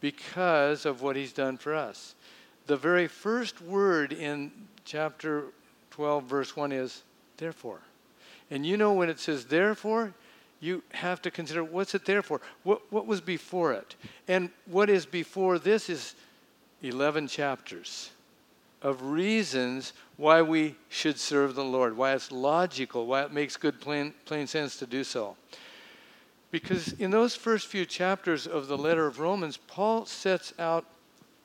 Because 0.00 0.86
of 0.86 1.02
what 1.02 1.16
He's 1.16 1.32
done 1.32 1.56
for 1.56 1.74
us. 1.74 2.14
The 2.66 2.76
very 2.76 3.08
first 3.08 3.60
word 3.60 4.12
in 4.12 4.52
chapter 4.84 5.46
12, 5.90 6.24
verse 6.24 6.56
1 6.56 6.72
is 6.72 7.02
therefore. 7.36 7.80
And 8.50 8.64
you 8.64 8.76
know 8.76 8.92
when 8.92 9.08
it 9.08 9.18
says 9.18 9.46
therefore, 9.46 10.14
you 10.62 10.80
have 10.92 11.20
to 11.22 11.30
consider 11.30 11.64
what's 11.64 11.92
it 11.94 12.04
there 12.04 12.22
for? 12.22 12.40
What, 12.62 12.80
what 12.92 13.06
was 13.06 13.20
before 13.20 13.72
it? 13.72 13.96
And 14.28 14.48
what 14.66 14.88
is 14.88 15.04
before 15.04 15.58
this 15.58 15.90
is 15.90 16.14
11 16.82 17.26
chapters 17.26 18.10
of 18.80 19.02
reasons 19.02 19.92
why 20.16 20.40
we 20.40 20.76
should 20.88 21.18
serve 21.18 21.56
the 21.56 21.64
Lord, 21.64 21.96
why 21.96 22.12
it's 22.14 22.30
logical, 22.30 23.06
why 23.06 23.22
it 23.22 23.32
makes 23.32 23.56
good 23.56 23.80
plain, 23.80 24.14
plain 24.24 24.46
sense 24.46 24.76
to 24.76 24.86
do 24.86 25.02
so. 25.02 25.36
Because 26.52 26.92
in 26.92 27.10
those 27.10 27.34
first 27.34 27.66
few 27.66 27.84
chapters 27.84 28.46
of 28.46 28.68
the 28.68 28.78
letter 28.78 29.06
of 29.06 29.18
Romans, 29.18 29.56
Paul 29.56 30.06
sets 30.06 30.54
out 30.60 30.84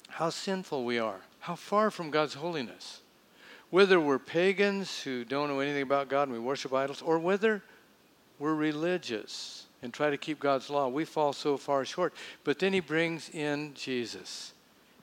how 0.10 0.30
sinful 0.30 0.86
we 0.86 1.00
are, 1.00 1.22
how 1.40 1.56
far 1.56 1.90
from 1.90 2.12
God's 2.12 2.36
holiness. 2.36 3.02
Whether 3.72 4.00
we're 4.00 4.20
pagans 4.20 5.02
who 5.02 5.26
don't 5.26 5.50
know 5.50 5.60
anything 5.60 5.82
about 5.82 6.08
God 6.08 6.24
and 6.28 6.34
we 6.34 6.40
worship 6.40 6.72
idols, 6.72 7.02
or 7.02 7.18
whether 7.18 7.64
we're 8.40 8.56
religious 8.56 9.66
and 9.82 9.94
try 9.94 10.10
to 10.10 10.18
keep 10.18 10.40
God's 10.40 10.70
law, 10.70 10.88
we 10.88 11.06
fall 11.06 11.34
so 11.34 11.58
far 11.58 11.86
short. 11.86 12.14
But 12.44 12.60
then 12.60 12.74
he 12.74 12.80
brings 12.80 13.30
in 13.30 13.74
Jesus 13.74 14.54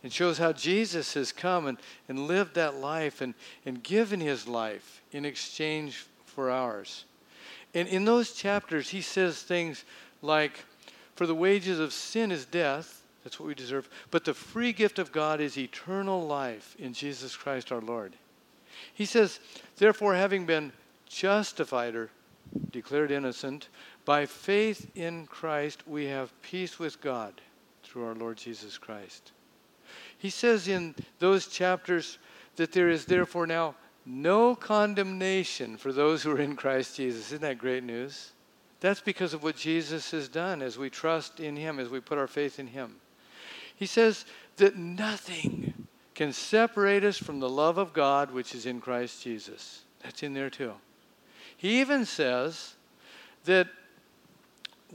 and 0.03 0.13
shows 0.13 0.39
how 0.39 0.53
Jesus 0.53 1.15
has 1.15 1.33
come 1.33 1.67
and, 1.67 1.79
and 2.09 2.27
lived 2.27 2.55
that 2.55 2.77
life 2.77 3.21
and, 3.21 3.35
and 3.65 3.83
given 3.83 4.21
his 4.21 4.47
life 4.47 5.03
in 5.13 5.25
exchange 5.25 6.07
for 6.27 6.51
ours. 6.51 7.05
And 7.73 7.89
in 7.89 8.05
those 8.05 8.33
chapters, 8.33 8.91
he 8.91 9.01
says 9.01 9.43
things 9.43 9.85
like, 10.23 10.65
For 11.15 11.27
the 11.27 11.35
wages 11.35 11.81
of 11.81 11.93
sin 11.93 12.31
is 12.31 12.45
death, 12.45 13.03
that's 13.23 13.41
what 13.41 13.47
we 13.47 13.55
deserve, 13.55 13.89
but 14.11 14.25
the 14.25 14.35
free 14.35 14.73
gift 14.73 14.99
of 14.99 15.11
God 15.11 15.41
is 15.41 15.57
eternal 15.57 16.27
life 16.27 16.77
in 16.79 16.93
Jesus 16.93 17.35
Christ 17.35 17.73
our 17.73 17.81
Lord. 17.81 18.13
He 18.93 19.07
says, 19.07 19.41
Therefore, 19.77 20.15
having 20.15 20.45
been 20.45 20.73
justified 21.09 21.95
or 21.95 22.11
declared 22.71 23.11
innocent, 23.11 23.69
by 24.05 24.27
faith 24.27 24.91
in 24.95 25.27
Christ, 25.27 25.87
we 25.87 26.07
have 26.07 26.41
peace 26.43 26.79
with 26.79 27.01
God 27.01 27.41
through 27.83 28.07
our 28.07 28.15
Lord 28.15 28.37
Jesus 28.37 28.79
Christ. 28.79 29.33
He 30.19 30.31
says 30.31 30.69
in 30.69 30.95
those 31.19 31.47
chapters 31.47 32.19
that 32.57 32.73
there 32.73 32.89
is 32.89 33.05
therefore 33.05 33.47
now 33.47 33.75
no 34.07 34.55
condemnation 34.55 35.77
for 35.77 35.93
those 35.93 36.23
who 36.23 36.33
are 36.33 36.41
in 36.41 36.57
Christ 36.57 36.97
Jesus. 36.97 37.27
Isn't 37.27 37.43
that 37.43 37.59
great 37.59 37.85
news? 37.85 38.33
That's 38.81 39.01
because 39.01 39.33
of 39.33 39.43
what 39.43 39.57
Jesus 39.57 40.11
has 40.11 40.29
done 40.29 40.61
as 40.61 40.77
we 40.77 40.91
trust 40.91 41.41
in 41.41 41.57
Him, 41.57 41.79
as 41.79 41.89
we 41.89 42.01
put 42.01 42.19
our 42.19 42.27
faith 42.27 42.59
in 42.59 42.67
Him. 42.67 42.97
He 43.75 43.87
says 43.87 44.27
that 44.57 44.77
nothing 44.77 45.87
can 46.15 46.33
separate 46.33 47.03
us 47.03 47.17
from 47.17 47.41
the 47.41 47.49
love 47.49 47.79
of 47.79 47.93
God 47.93 48.31
which 48.31 48.55
is 48.55 48.67
in 48.67 48.81
Christ 48.81 49.23
Jesus. 49.23 49.83
That's 50.03 50.23
in 50.23 50.35
there 50.35 50.51
too. 50.51 50.75
He 51.57 51.81
even 51.81 52.05
says 52.05 52.75
that 53.45 53.69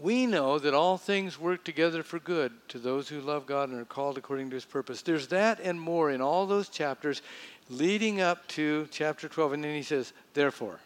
we 0.02 0.26
know 0.26 0.60
that 0.60 0.74
all 0.74 0.98
things 0.98 1.40
work 1.40 1.64
together 1.64 2.04
for 2.04 2.20
good 2.20 2.54
to 2.70 2.80
those 2.80 3.10
who 3.10 3.20
love 3.20 3.46
God 3.46 3.70
and 3.70 3.80
are 3.80 3.86
called 3.86 4.18
according 4.18 4.50
to 4.50 4.56
his 4.56 4.66
purpose. 4.66 5.02
There's 5.02 5.28
that 5.28 5.60
and 5.60 5.80
more 5.80 6.12
in 6.12 6.22
all 6.22 6.46
those 6.46 6.70
chapters 6.70 7.22
leading 7.70 8.22
up 8.22 8.48
to 8.50 8.88
chapter 8.92 9.28
12. 9.28 9.54
And 9.54 9.64
then 9.64 9.76
he 9.76 9.84
says, 9.84 10.14
Therefore, 10.34 10.80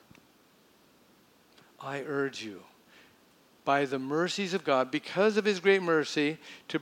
I 1.79 2.01
urge 2.01 2.43
you, 2.43 2.61
by 3.65 3.85
the 3.85 3.99
mercies 3.99 4.53
of 4.53 4.63
God, 4.63 4.89
because 4.89 5.37
of 5.37 5.45
his 5.45 5.59
great 5.59 5.83
mercy, 5.83 6.37
to 6.69 6.79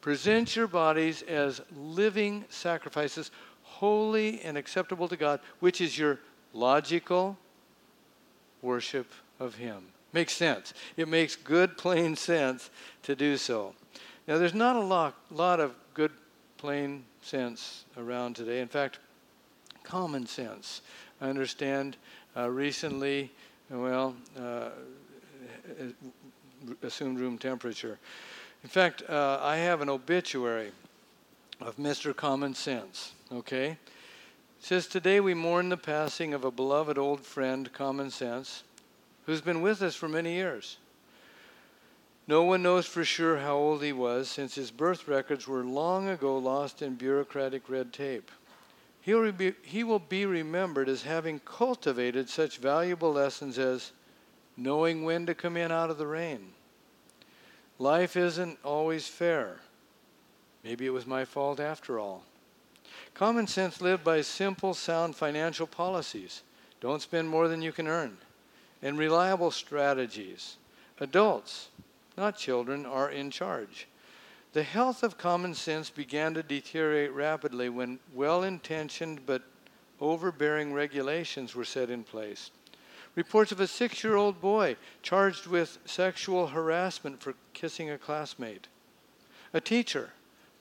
present 0.00 0.54
your 0.56 0.66
bodies 0.66 1.22
as 1.22 1.62
living 1.74 2.44
sacrifices, 2.48 3.30
holy 3.62 4.40
and 4.42 4.58
acceptable 4.58 5.08
to 5.08 5.16
God, 5.16 5.40
which 5.60 5.80
is 5.80 5.96
your 5.96 6.18
logical 6.52 7.38
worship 8.62 9.10
of 9.38 9.56
him. 9.56 9.82
Makes 10.12 10.34
sense. 10.34 10.72
It 10.96 11.08
makes 11.08 11.36
good, 11.36 11.76
plain 11.76 12.16
sense 12.16 12.70
to 13.02 13.14
do 13.14 13.36
so. 13.36 13.74
Now, 14.28 14.38
there's 14.38 14.54
not 14.54 14.76
a 14.76 14.80
lot, 14.80 15.14
lot 15.30 15.58
of 15.60 15.74
good, 15.94 16.12
plain 16.58 17.04
sense 17.22 17.84
around 17.96 18.36
today. 18.36 18.60
In 18.60 18.68
fact, 18.68 18.98
common 19.82 20.26
sense. 20.26 20.82
I 21.20 21.28
understand 21.28 21.96
uh, 22.36 22.48
recently, 22.48 23.30
well, 23.70 24.14
uh, 24.38 24.70
assumed 26.82 27.18
room 27.18 27.38
temperature. 27.38 27.98
In 28.62 28.68
fact, 28.68 29.02
uh, 29.08 29.40
I 29.42 29.56
have 29.56 29.80
an 29.80 29.88
obituary 29.88 30.70
of 31.60 31.76
Mr. 31.76 32.14
Common 32.14 32.54
Sense, 32.54 33.12
okay? 33.32 33.76
Says, 34.62 34.86
Today 34.86 35.18
we 35.18 35.34
mourn 35.34 35.70
the 35.70 35.76
passing 35.76 36.32
of 36.32 36.44
a 36.44 36.50
beloved 36.52 36.96
old 36.96 37.26
friend, 37.26 37.70
Common 37.72 38.10
Sense 38.10 38.62
who's 39.26 39.40
been 39.40 39.60
with 39.60 39.82
us 39.82 39.96
for 39.96 40.08
many 40.08 40.34
years. 40.34 40.78
No 42.28 42.44
one 42.44 42.62
knows 42.62 42.86
for 42.86 43.04
sure 43.04 43.38
how 43.38 43.56
old 43.56 43.82
he 43.82 43.92
was, 43.92 44.28
since 44.28 44.54
his 44.54 44.70
birth 44.70 45.08
records 45.08 45.48
were 45.48 45.64
long 45.64 46.08
ago 46.08 46.38
lost 46.38 46.80
in 46.80 46.94
bureaucratic 46.94 47.68
red 47.68 47.92
tape. 47.92 48.30
He'll 49.00 49.32
be, 49.32 49.54
he 49.62 49.82
will 49.82 49.98
be 49.98 50.26
remembered 50.26 50.88
as 50.88 51.02
having 51.02 51.40
cultivated 51.40 52.28
such 52.28 52.58
valuable 52.58 53.12
lessons 53.12 53.58
as 53.58 53.90
knowing 54.56 55.02
when 55.02 55.26
to 55.26 55.34
come 55.34 55.56
in 55.56 55.72
out 55.72 55.90
of 55.90 55.98
the 55.98 56.06
rain. 56.06 56.52
Life 57.80 58.16
isn't 58.16 58.60
always 58.64 59.08
fair. 59.08 59.58
Maybe 60.62 60.86
it 60.86 60.90
was 60.90 61.06
my 61.06 61.24
fault 61.24 61.58
after 61.58 61.98
all. 61.98 62.22
Common 63.14 63.46
sense 63.46 63.80
lived 63.80 64.04
by 64.04 64.20
simple, 64.20 64.74
sound 64.74 65.16
financial 65.16 65.66
policies. 65.66 66.42
Don't 66.80 67.02
spend 67.02 67.28
more 67.28 67.48
than 67.48 67.62
you 67.62 67.72
can 67.72 67.86
earn 67.86 68.18
and 68.82 68.98
reliable 68.98 69.50
strategies. 69.50 70.56
Adults, 70.98 71.68
not 72.16 72.36
children, 72.36 72.84
are 72.84 73.10
in 73.10 73.30
charge. 73.30 73.86
The 74.52 74.62
health 74.62 75.02
of 75.02 75.16
common 75.16 75.54
sense 75.54 75.88
began 75.88 76.34
to 76.34 76.42
deteriorate 76.42 77.12
rapidly 77.12 77.68
when 77.68 78.00
well 78.12 78.42
intentioned 78.42 79.24
but 79.24 79.42
overbearing 80.00 80.72
regulations 80.74 81.54
were 81.54 81.64
set 81.64 81.88
in 81.88 82.02
place. 82.02 82.50
Reports 83.14 83.52
of 83.52 83.60
a 83.60 83.66
six 83.66 84.02
year 84.02 84.16
old 84.16 84.40
boy 84.40 84.76
charged 85.02 85.46
with 85.46 85.78
sexual 85.84 86.48
harassment 86.48 87.22
for 87.22 87.34
kissing 87.54 87.90
a 87.90 87.98
classmate. 87.98 88.66
A 89.54 89.60
teacher 89.60 90.10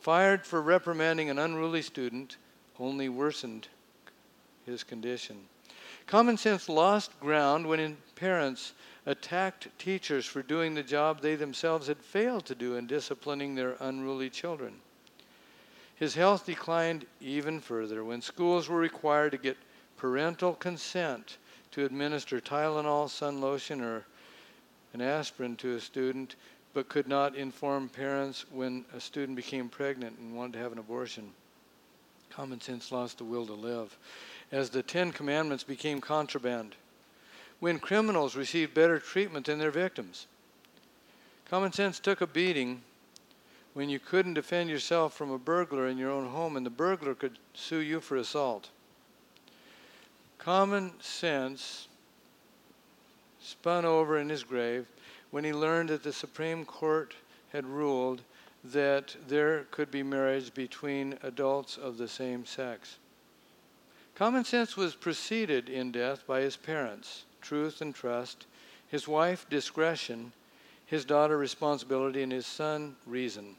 fired 0.01 0.45
for 0.45 0.61
reprimanding 0.61 1.29
an 1.29 1.39
unruly 1.39 1.81
student 1.81 2.37
only 2.79 3.07
worsened 3.07 3.67
his 4.65 4.83
condition. 4.83 5.37
Common 6.07 6.37
sense 6.37 6.67
lost 6.67 7.17
ground 7.19 7.65
when 7.67 7.97
parents 8.15 8.73
attacked 9.05 9.67
teachers 9.77 10.25
for 10.25 10.41
doing 10.41 10.73
the 10.73 10.83
job 10.83 11.21
they 11.21 11.35
themselves 11.35 11.87
had 11.87 11.97
failed 11.97 12.45
to 12.45 12.55
do 12.55 12.75
in 12.75 12.87
disciplining 12.87 13.55
their 13.55 13.75
unruly 13.79 14.29
children. 14.29 14.73
His 15.95 16.15
health 16.15 16.47
declined 16.47 17.05
even 17.19 17.59
further 17.59 18.03
when 18.03 18.21
schools 18.21 18.67
were 18.67 18.79
required 18.79 19.31
to 19.33 19.37
get 19.37 19.57
parental 19.97 20.53
consent 20.53 21.37
to 21.71 21.85
administer 21.85 22.41
Tylenol, 22.41 23.07
sun 23.07 23.39
lotion, 23.39 23.81
or 23.81 24.05
an 24.93 25.01
aspirin 25.01 25.55
to 25.57 25.75
a 25.75 25.79
student 25.79 26.35
but 26.73 26.89
could 26.89 27.07
not 27.07 27.35
inform 27.35 27.89
parents 27.89 28.45
when 28.51 28.85
a 28.95 28.99
student 28.99 29.35
became 29.35 29.69
pregnant 29.69 30.17
and 30.19 30.35
wanted 30.35 30.53
to 30.53 30.59
have 30.59 30.71
an 30.71 30.77
abortion. 30.77 31.31
Common 32.29 32.61
sense 32.61 32.91
lost 32.91 33.17
the 33.17 33.23
will 33.23 33.45
to 33.45 33.53
live. 33.53 33.97
As 34.51 34.69
the 34.69 34.83
Ten 34.83 35.11
Commandments 35.11 35.63
became 35.63 35.99
contraband, 35.99 36.75
when 37.59 37.77
criminals 37.77 38.35
received 38.35 38.73
better 38.73 38.99
treatment 38.99 39.45
than 39.45 39.59
their 39.59 39.71
victims. 39.71 40.27
Common 41.49 41.71
sense 41.71 41.99
took 41.99 42.21
a 42.21 42.27
beating 42.27 42.81
when 43.73 43.89
you 43.89 43.99
couldn't 43.99 44.33
defend 44.33 44.69
yourself 44.69 45.13
from 45.13 45.31
a 45.31 45.37
burglar 45.37 45.87
in 45.87 45.97
your 45.97 46.09
own 46.09 46.27
home 46.29 46.57
and 46.57 46.65
the 46.65 46.69
burglar 46.69 47.13
could 47.13 47.37
sue 47.53 47.79
you 47.79 47.99
for 47.99 48.17
assault. 48.17 48.69
Common 50.37 50.91
sense 51.01 51.87
spun 53.41 53.85
over 53.85 54.17
in 54.17 54.29
his 54.29 54.43
grave 54.43 54.87
when 55.31 55.43
he 55.43 55.53
learned 55.53 55.89
that 55.89 56.03
the 56.03 56.13
Supreme 56.13 56.65
Court 56.65 57.15
had 57.51 57.65
ruled 57.65 58.21
that 58.63 59.15
there 59.27 59.65
could 59.71 59.89
be 59.89 60.03
marriage 60.03 60.53
between 60.53 61.17
adults 61.23 61.77
of 61.77 61.97
the 61.97 62.07
same 62.07 62.45
sex. 62.45 62.97
Common 64.15 64.43
sense 64.43 64.77
was 64.77 64.93
preceded 64.93 65.67
in 65.67 65.91
death 65.91 66.27
by 66.27 66.41
his 66.41 66.57
parents, 66.57 67.23
truth 67.41 67.81
and 67.81 67.95
trust, 67.95 68.45
his 68.87 69.07
wife, 69.07 69.47
discretion, 69.49 70.31
his 70.85 71.05
daughter, 71.05 71.37
responsibility, 71.37 72.21
and 72.21 72.31
his 72.31 72.45
son, 72.45 72.95
reason. 73.07 73.55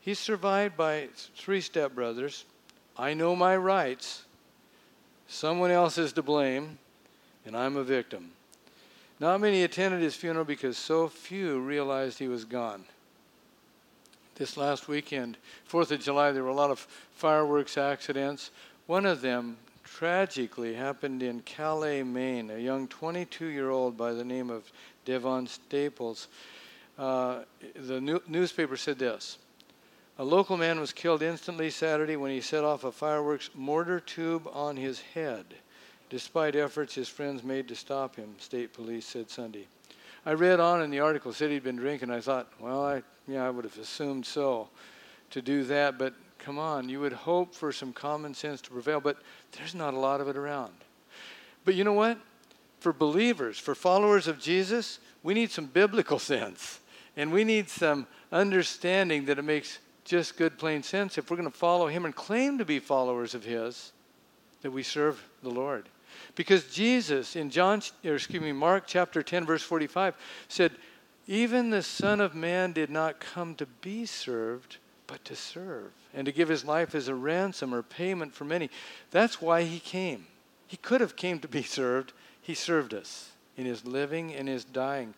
He's 0.00 0.18
survived 0.18 0.76
by 0.76 1.08
three 1.36 1.60
stepbrothers. 1.60 2.42
I 2.98 3.14
know 3.14 3.36
my 3.36 3.56
rights. 3.56 4.24
Someone 5.28 5.70
else 5.70 5.96
is 5.96 6.12
to 6.14 6.22
blame, 6.22 6.78
and 7.46 7.56
I'm 7.56 7.76
a 7.76 7.84
victim. 7.84 8.32
Not 9.22 9.40
many 9.40 9.62
attended 9.62 10.02
his 10.02 10.16
funeral 10.16 10.44
because 10.44 10.76
so 10.76 11.06
few 11.06 11.60
realized 11.60 12.18
he 12.18 12.26
was 12.26 12.44
gone. 12.44 12.82
This 14.34 14.56
last 14.56 14.88
weekend, 14.88 15.36
4th 15.70 15.92
of 15.92 16.00
July, 16.00 16.32
there 16.32 16.42
were 16.42 16.48
a 16.48 16.54
lot 16.54 16.72
of 16.72 16.80
fireworks 17.14 17.78
accidents. 17.78 18.50
One 18.88 19.06
of 19.06 19.20
them 19.20 19.58
tragically 19.84 20.74
happened 20.74 21.22
in 21.22 21.42
Calais, 21.42 22.02
Maine. 22.02 22.50
A 22.50 22.58
young 22.58 22.88
22 22.88 23.46
year 23.46 23.70
old 23.70 23.96
by 23.96 24.12
the 24.12 24.24
name 24.24 24.50
of 24.50 24.72
Devon 25.04 25.46
Staples. 25.46 26.26
Uh, 26.98 27.42
the 27.76 28.00
new- 28.00 28.22
newspaper 28.26 28.76
said 28.76 28.98
this 28.98 29.38
A 30.18 30.24
local 30.24 30.56
man 30.56 30.80
was 30.80 30.92
killed 30.92 31.22
instantly 31.22 31.70
Saturday 31.70 32.16
when 32.16 32.32
he 32.32 32.40
set 32.40 32.64
off 32.64 32.82
a 32.82 32.90
fireworks 32.90 33.50
mortar 33.54 34.00
tube 34.00 34.48
on 34.52 34.76
his 34.76 35.00
head 35.14 35.46
despite 36.12 36.54
efforts 36.54 36.94
his 36.94 37.08
friends 37.08 37.42
made 37.42 37.66
to 37.66 37.74
stop 37.74 38.16
him, 38.16 38.34
state 38.36 38.74
police 38.74 39.06
said 39.06 39.30
Sunday. 39.30 39.66
I 40.26 40.34
read 40.34 40.60
on 40.60 40.82
in 40.82 40.90
the 40.90 41.00
article, 41.00 41.32
said 41.32 41.50
he'd 41.50 41.64
been 41.64 41.76
drinking. 41.76 42.10
I 42.10 42.20
thought, 42.20 42.52
well, 42.60 42.84
I, 42.84 43.02
yeah, 43.26 43.46
I 43.46 43.48
would 43.48 43.64
have 43.64 43.78
assumed 43.78 44.26
so 44.26 44.68
to 45.30 45.40
do 45.40 45.64
that, 45.64 45.96
but 45.96 46.12
come 46.38 46.58
on, 46.58 46.90
you 46.90 47.00
would 47.00 47.14
hope 47.14 47.54
for 47.54 47.72
some 47.72 47.94
common 47.94 48.34
sense 48.34 48.60
to 48.60 48.70
prevail, 48.70 49.00
but 49.00 49.16
there's 49.52 49.74
not 49.74 49.94
a 49.94 49.98
lot 49.98 50.20
of 50.20 50.28
it 50.28 50.36
around. 50.36 50.74
But 51.64 51.76
you 51.76 51.82
know 51.82 51.94
what? 51.94 52.18
For 52.78 52.92
believers, 52.92 53.58
for 53.58 53.74
followers 53.74 54.28
of 54.28 54.38
Jesus, 54.38 54.98
we 55.22 55.32
need 55.32 55.50
some 55.50 55.64
biblical 55.64 56.18
sense. 56.18 56.80
And 57.16 57.32
we 57.32 57.42
need 57.42 57.70
some 57.70 58.06
understanding 58.30 59.24
that 59.24 59.38
it 59.38 59.44
makes 59.44 59.78
just 60.04 60.36
good, 60.36 60.58
plain 60.58 60.82
sense 60.82 61.16
if 61.16 61.30
we're 61.30 61.38
going 61.38 61.50
to 61.50 61.56
follow 61.56 61.86
Him 61.86 62.04
and 62.04 62.14
claim 62.14 62.58
to 62.58 62.66
be 62.66 62.80
followers 62.80 63.34
of 63.34 63.44
His, 63.44 63.92
that 64.60 64.70
we 64.70 64.82
serve 64.82 65.22
the 65.42 65.48
Lord. 65.48 65.88
Because 66.34 66.64
Jesus 66.72 67.36
in 67.36 67.50
John, 67.50 67.82
or 68.04 68.14
excuse 68.14 68.42
me, 68.42 68.52
Mark 68.52 68.84
chapter 68.86 69.22
10, 69.22 69.44
verse 69.44 69.62
45 69.62 70.14
said, 70.48 70.72
Even 71.26 71.70
the 71.70 71.82
Son 71.82 72.20
of 72.20 72.34
Man 72.34 72.72
did 72.72 72.90
not 72.90 73.20
come 73.20 73.54
to 73.56 73.66
be 73.66 74.06
served, 74.06 74.78
but 75.06 75.24
to 75.26 75.36
serve, 75.36 75.92
and 76.14 76.24
to 76.26 76.32
give 76.32 76.48
his 76.48 76.64
life 76.64 76.94
as 76.94 77.08
a 77.08 77.14
ransom 77.14 77.74
or 77.74 77.82
payment 77.82 78.34
for 78.34 78.44
many. 78.44 78.70
That's 79.10 79.42
why 79.42 79.62
he 79.62 79.78
came. 79.78 80.26
He 80.66 80.78
could 80.78 81.00
have 81.00 81.16
came 81.16 81.38
to 81.40 81.48
be 81.48 81.62
served. 81.62 82.12
He 82.40 82.54
served 82.54 82.94
us 82.94 83.32
in 83.56 83.66
his 83.66 83.84
living 83.84 84.34
and 84.34 84.48
his 84.48 84.64
dying. 84.64 85.14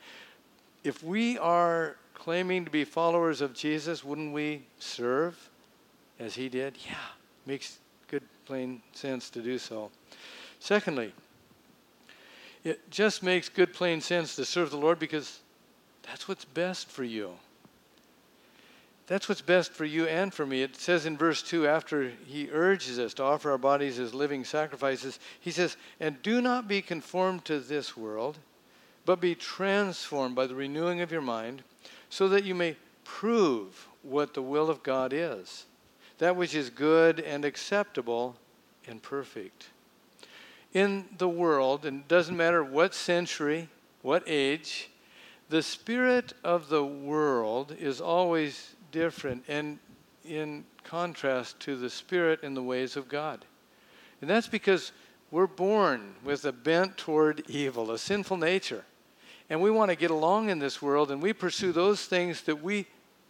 If 0.83 1.03
we 1.03 1.39
are 1.39 1.97
claiming 2.13 2.65
to 2.65 2.71
be 2.71 2.85
followers 2.85 3.41
of 3.41 3.55
Jesus, 3.55 4.05
wouldn't 4.05 4.33
we 4.33 4.63
serve 4.79 5.51
as 6.19 6.35
he 6.35 6.49
did? 6.49 6.77
Yeah, 6.87 6.97
makes 7.47 7.79
good 8.09 8.23
plain 8.47 8.83
sense 8.93 9.31
to 9.31 9.43
do 9.43 9.59
so. 9.59 9.91
Secondly, 10.65 11.13
it 12.65 12.91
just 12.91 13.23
makes 13.23 13.51
good, 13.51 13.75
plain 13.75 14.01
sense 14.01 14.35
to 14.37 14.47
serve 14.47 14.71
the 14.71 14.79
Lord 14.79 14.99
because 14.99 15.41
that's 16.05 16.27
what's 16.27 16.47
best 16.47 16.89
for 16.89 17.05
you. 17.05 17.33
That's 19.07 19.29
what's 19.29 19.43
best 19.43 19.73
for 19.73 19.85
you 19.85 20.07
and 20.07 20.33
for 20.33 20.47
me. 20.47 20.63
It 20.63 20.77
says 20.77 21.05
in 21.05 21.19
verse 21.19 21.43
2, 21.43 21.67
after 21.69 22.13
he 22.25 22.49
urges 22.51 22.99
us 22.99 23.13
to 23.13 23.25
offer 23.25 23.51
our 23.51 23.59
bodies 23.59 23.99
as 23.99 24.15
living 24.15 24.43
sacrifices, 24.43 25.21
he 25.39 25.51
says, 25.51 25.77
And 26.01 26.23
do 26.23 26.41
not 26.41 26.67
be 26.67 26.81
conformed 26.81 27.45
to 27.45 27.61
this 27.61 27.95
world, 27.95 28.39
but 29.05 29.21
be 29.21 29.35
transformed 29.35 30.35
by 30.35 30.47
the 30.47 30.55
renewing 30.55 31.03
of 31.03 31.13
your 31.13 31.21
mind, 31.21 31.63
so 32.09 32.27
that 32.29 32.45
you 32.45 32.55
may 32.55 32.77
prove 33.05 33.87
what 34.01 34.33
the 34.33 34.41
will 34.41 34.71
of 34.71 34.83
God 34.83 35.13
is, 35.13 35.67
that 36.17 36.37
which 36.37 36.55
is 36.55 36.71
good 36.71 37.21
and 37.21 37.45
acceptable 37.45 38.37
and 38.89 39.03
perfect 39.03 39.67
in 40.75 41.07
the 41.19 41.29
world, 41.29 41.87
and 41.87 42.01
it 42.01 42.09
doesn't 42.09 42.37
matter 42.37 42.63
what 42.63 42.95
century, 42.95 43.69
what 44.03 44.25
age, 44.27 44.91
the 45.49 45.63
spirit 45.63 46.33
of 46.43 46.69
the 46.69 46.85
world 46.85 47.75
is 47.79 48.01
always 48.01 48.75
different 48.91 49.45
and 49.49 49.79
in 50.25 50.65
contrast 50.83 51.59
to 51.61 51.77
the 51.77 51.89
spirit 51.89 52.43
and 52.43 52.57
the 52.57 52.63
ways 52.63 52.97
of 52.97 53.09
God. 53.09 53.45
And 54.21 54.29
that's 54.29 54.49
because 54.49 54.93
we're 55.31 55.47
born 55.47 56.15
with 56.25 56.45
a 56.45 56.53
bent 56.53 56.97
toward 56.97 57.49
evil, 57.49 57.91
a 57.91 57.99
sinful 57.99 58.37
nature. 58.37 58.85
And 59.51 59.61
we 59.61 59.71
want 59.71 59.91
to 59.91 59.97
get 59.97 60.11
along 60.11 60.49
in 60.49 60.59
this 60.59 60.81
world, 60.81 61.11
and 61.11 61.23
we 61.23 61.33
pursue 61.33 61.73
those 61.73 62.07
things 62.07 62.43
that 62.43 62.63
we, 62.63 62.87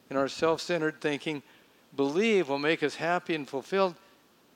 in 0.08 0.16
our 0.16 0.28
self 0.28 0.60
centered 0.60 1.00
thinking, 1.00 1.42
believe 1.96 2.48
will 2.48 2.58
make 2.58 2.82
us 2.82 2.94
happy 2.94 3.34
and 3.34 3.48
fulfilled 3.48 3.96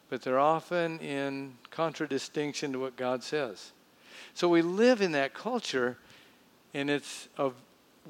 but 0.08 0.22
they're 0.22 0.38
often 0.38 0.98
in 1.00 1.54
contradistinction 1.70 2.72
to 2.72 2.78
what 2.78 2.96
God 2.96 3.22
says. 3.22 3.72
So 4.34 4.48
we 4.48 4.62
live 4.62 5.02
in 5.02 5.12
that 5.12 5.34
culture, 5.34 5.98
and 6.74 6.88
it's 6.88 7.28
a 7.38 7.50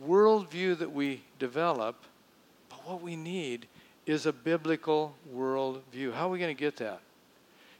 worldview 0.06 0.78
that 0.78 0.92
we 0.92 1.22
develop, 1.38 1.96
but 2.68 2.86
what 2.86 3.02
we 3.02 3.16
need 3.16 3.66
is 4.06 4.26
a 4.26 4.32
biblical 4.32 5.14
worldview. 5.34 6.14
How 6.14 6.28
are 6.28 6.30
we 6.30 6.38
going 6.38 6.54
to 6.54 6.60
get 6.60 6.76
that? 6.76 7.00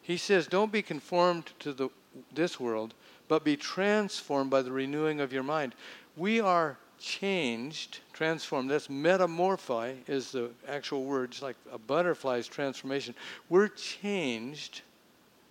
He 0.02 0.16
says, 0.16 0.46
Don't 0.46 0.72
be 0.72 0.82
conformed 0.82 1.52
to 1.60 1.72
the, 1.72 1.88
this 2.34 2.58
world, 2.58 2.94
but 3.28 3.44
be 3.44 3.56
transformed 3.56 4.50
by 4.50 4.62
the 4.62 4.72
renewing 4.72 5.20
of 5.20 5.32
your 5.32 5.42
mind. 5.42 5.74
We 6.16 6.40
are 6.40 6.78
changed, 6.98 8.00
transformed. 8.12 8.70
That's 8.70 8.88
metamorphi 8.88 9.96
is 10.06 10.32
the 10.32 10.50
actual 10.68 11.04
word, 11.04 11.30
it's 11.30 11.42
like 11.42 11.56
a 11.72 11.78
butterfly's 11.78 12.46
transformation. 12.46 13.14
We're 13.48 13.68
changed 13.68 14.82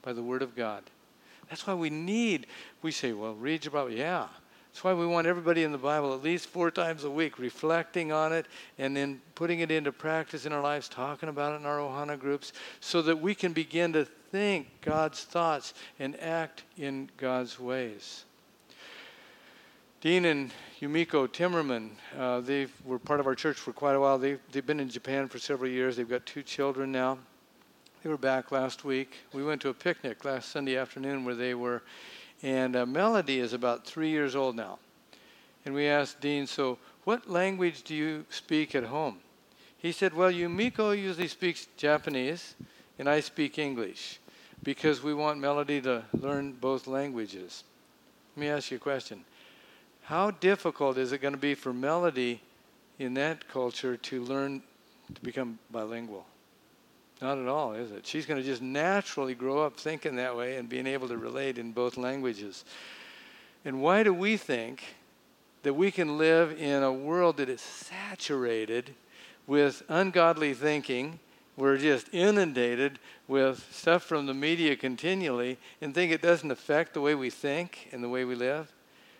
by 0.01 0.13
the 0.13 0.23
Word 0.23 0.41
of 0.41 0.55
God. 0.55 0.83
That's 1.49 1.65
why 1.65 1.73
we 1.73 1.89
need, 1.89 2.47
we 2.81 2.91
say, 2.91 3.13
well, 3.13 3.35
read 3.35 3.65
your 3.65 3.71
Bible. 3.71 3.91
Yeah. 3.91 4.27
That's 4.71 4.83
why 4.83 4.93
we 4.93 5.07
want 5.07 5.25
everybody 5.25 5.63
in 5.63 5.71
the 5.71 5.77
Bible 5.77 6.13
at 6.13 6.21
least 6.21 6.49
four 6.49 6.69
times 6.69 7.03
a 7.03 7.09
week, 7.09 7.39
reflecting 7.39 8.11
on 8.11 8.31
it 8.31 8.45
and 8.77 8.95
then 8.95 9.21
putting 9.33 9.61
it 9.61 9.71
into 9.71 9.91
practice 9.91 10.45
in 10.45 10.53
our 10.53 10.61
lives, 10.61 10.87
talking 10.87 11.29
about 11.29 11.53
it 11.53 11.61
in 11.61 11.65
our 11.65 11.79
Ohana 11.79 12.19
groups, 12.19 12.53
so 12.79 13.01
that 13.01 13.19
we 13.19 13.33
can 13.33 13.53
begin 13.53 13.91
to 13.93 14.05
think 14.05 14.67
God's 14.81 15.23
thoughts 15.23 15.73
and 15.99 16.19
act 16.21 16.63
in 16.77 17.09
God's 17.17 17.59
ways. 17.59 18.25
Dean 19.99 20.25
and 20.25 20.51
Yumiko 20.79 21.27
Timmerman, 21.27 21.89
uh, 22.15 22.39
they 22.41 22.67
were 22.85 22.99
part 22.99 23.19
of 23.19 23.25
our 23.25 23.33
church 23.33 23.57
for 23.57 23.73
quite 23.73 23.95
a 23.95 23.99
while. 23.99 24.19
They've, 24.19 24.39
they've 24.51 24.65
been 24.65 24.79
in 24.79 24.89
Japan 24.89 25.27
for 25.27 25.39
several 25.39 25.71
years. 25.71 25.97
They've 25.97 26.07
got 26.07 26.23
two 26.27 26.43
children 26.43 26.91
now. 26.91 27.17
They 28.03 28.09
were 28.09 28.17
back 28.17 28.51
last 28.51 28.85
week. 28.85 29.15
We 29.33 29.43
went 29.43 29.59
to 29.61 29.69
a 29.69 29.73
picnic 29.73 30.23
last 30.23 30.49
Sunday 30.49 30.77
afternoon 30.77 31.25
where 31.25 31.33
they 31.33 31.55
were, 31.55 31.81
and 32.43 32.75
uh, 32.75 32.85
Melody 32.85 33.39
is 33.39 33.53
about 33.53 33.87
three 33.87 34.11
years 34.11 34.35
old 34.35 34.55
now. 34.55 34.77
And 35.65 35.73
we 35.73 35.87
asked 35.87 36.21
Dean, 36.21 36.45
so 36.45 36.77
what 37.03 37.27
language 37.27 37.81
do 37.81 37.95
you 37.95 38.23
speak 38.29 38.75
at 38.75 38.83
home? 38.83 39.17
He 39.79 39.91
said, 39.91 40.13
well, 40.13 40.31
Yumiko 40.31 40.95
usually 40.95 41.27
speaks 41.27 41.67
Japanese, 41.75 42.53
and 42.99 43.09
I 43.09 43.19
speak 43.19 43.57
English 43.57 44.19
because 44.61 45.01
we 45.01 45.15
want 45.15 45.39
Melody 45.39 45.81
to 45.81 46.03
learn 46.13 46.51
both 46.53 46.85
languages. 46.85 47.63
Let 48.35 48.41
me 48.41 48.49
ask 48.49 48.69
you 48.69 48.77
a 48.77 48.79
question. 48.79 49.25
How 50.07 50.31
difficult 50.31 50.97
is 50.97 51.11
it 51.11 51.21
going 51.21 51.33
to 51.33 51.39
be 51.39 51.53
for 51.53 51.73
Melody 51.73 52.41
in 52.97 53.13
that 53.15 53.49
culture 53.49 53.97
to 53.97 54.23
learn 54.23 54.61
to 55.13 55.21
become 55.21 55.59
bilingual? 55.69 56.25
Not 57.21 57.37
at 57.37 57.47
all, 57.49 57.73
is 57.73 57.91
it? 57.91 58.07
She's 58.07 58.25
going 58.25 58.41
to 58.41 58.45
just 58.45 58.61
naturally 58.61 59.35
grow 59.35 59.65
up 59.65 59.77
thinking 59.77 60.15
that 60.15 60.37
way 60.37 60.55
and 60.55 60.69
being 60.69 60.87
able 60.87 61.09
to 61.09 61.17
relate 61.17 61.57
in 61.57 61.73
both 61.73 61.97
languages. 61.97 62.63
And 63.65 63.81
why 63.81 64.03
do 64.03 64.13
we 64.13 64.37
think 64.37 64.81
that 65.63 65.73
we 65.73 65.91
can 65.91 66.17
live 66.17 66.57
in 66.57 66.83
a 66.83 66.93
world 66.93 67.35
that 67.35 67.49
is 67.49 67.59
saturated 67.59 68.95
with 69.45 69.83
ungodly 69.89 70.53
thinking. 70.53 71.19
We're 71.57 71.77
just 71.77 72.07
inundated 72.13 72.99
with 73.27 73.67
stuff 73.73 74.03
from 74.03 74.27
the 74.27 74.33
media 74.33 74.77
continually 74.77 75.57
and 75.81 75.93
think 75.93 76.13
it 76.13 76.21
doesn't 76.21 76.51
affect 76.51 76.93
the 76.93 77.01
way 77.01 77.13
we 77.13 77.29
think 77.29 77.89
and 77.91 78.01
the 78.01 78.07
way 78.07 78.23
we 78.23 78.35
live. 78.35 78.71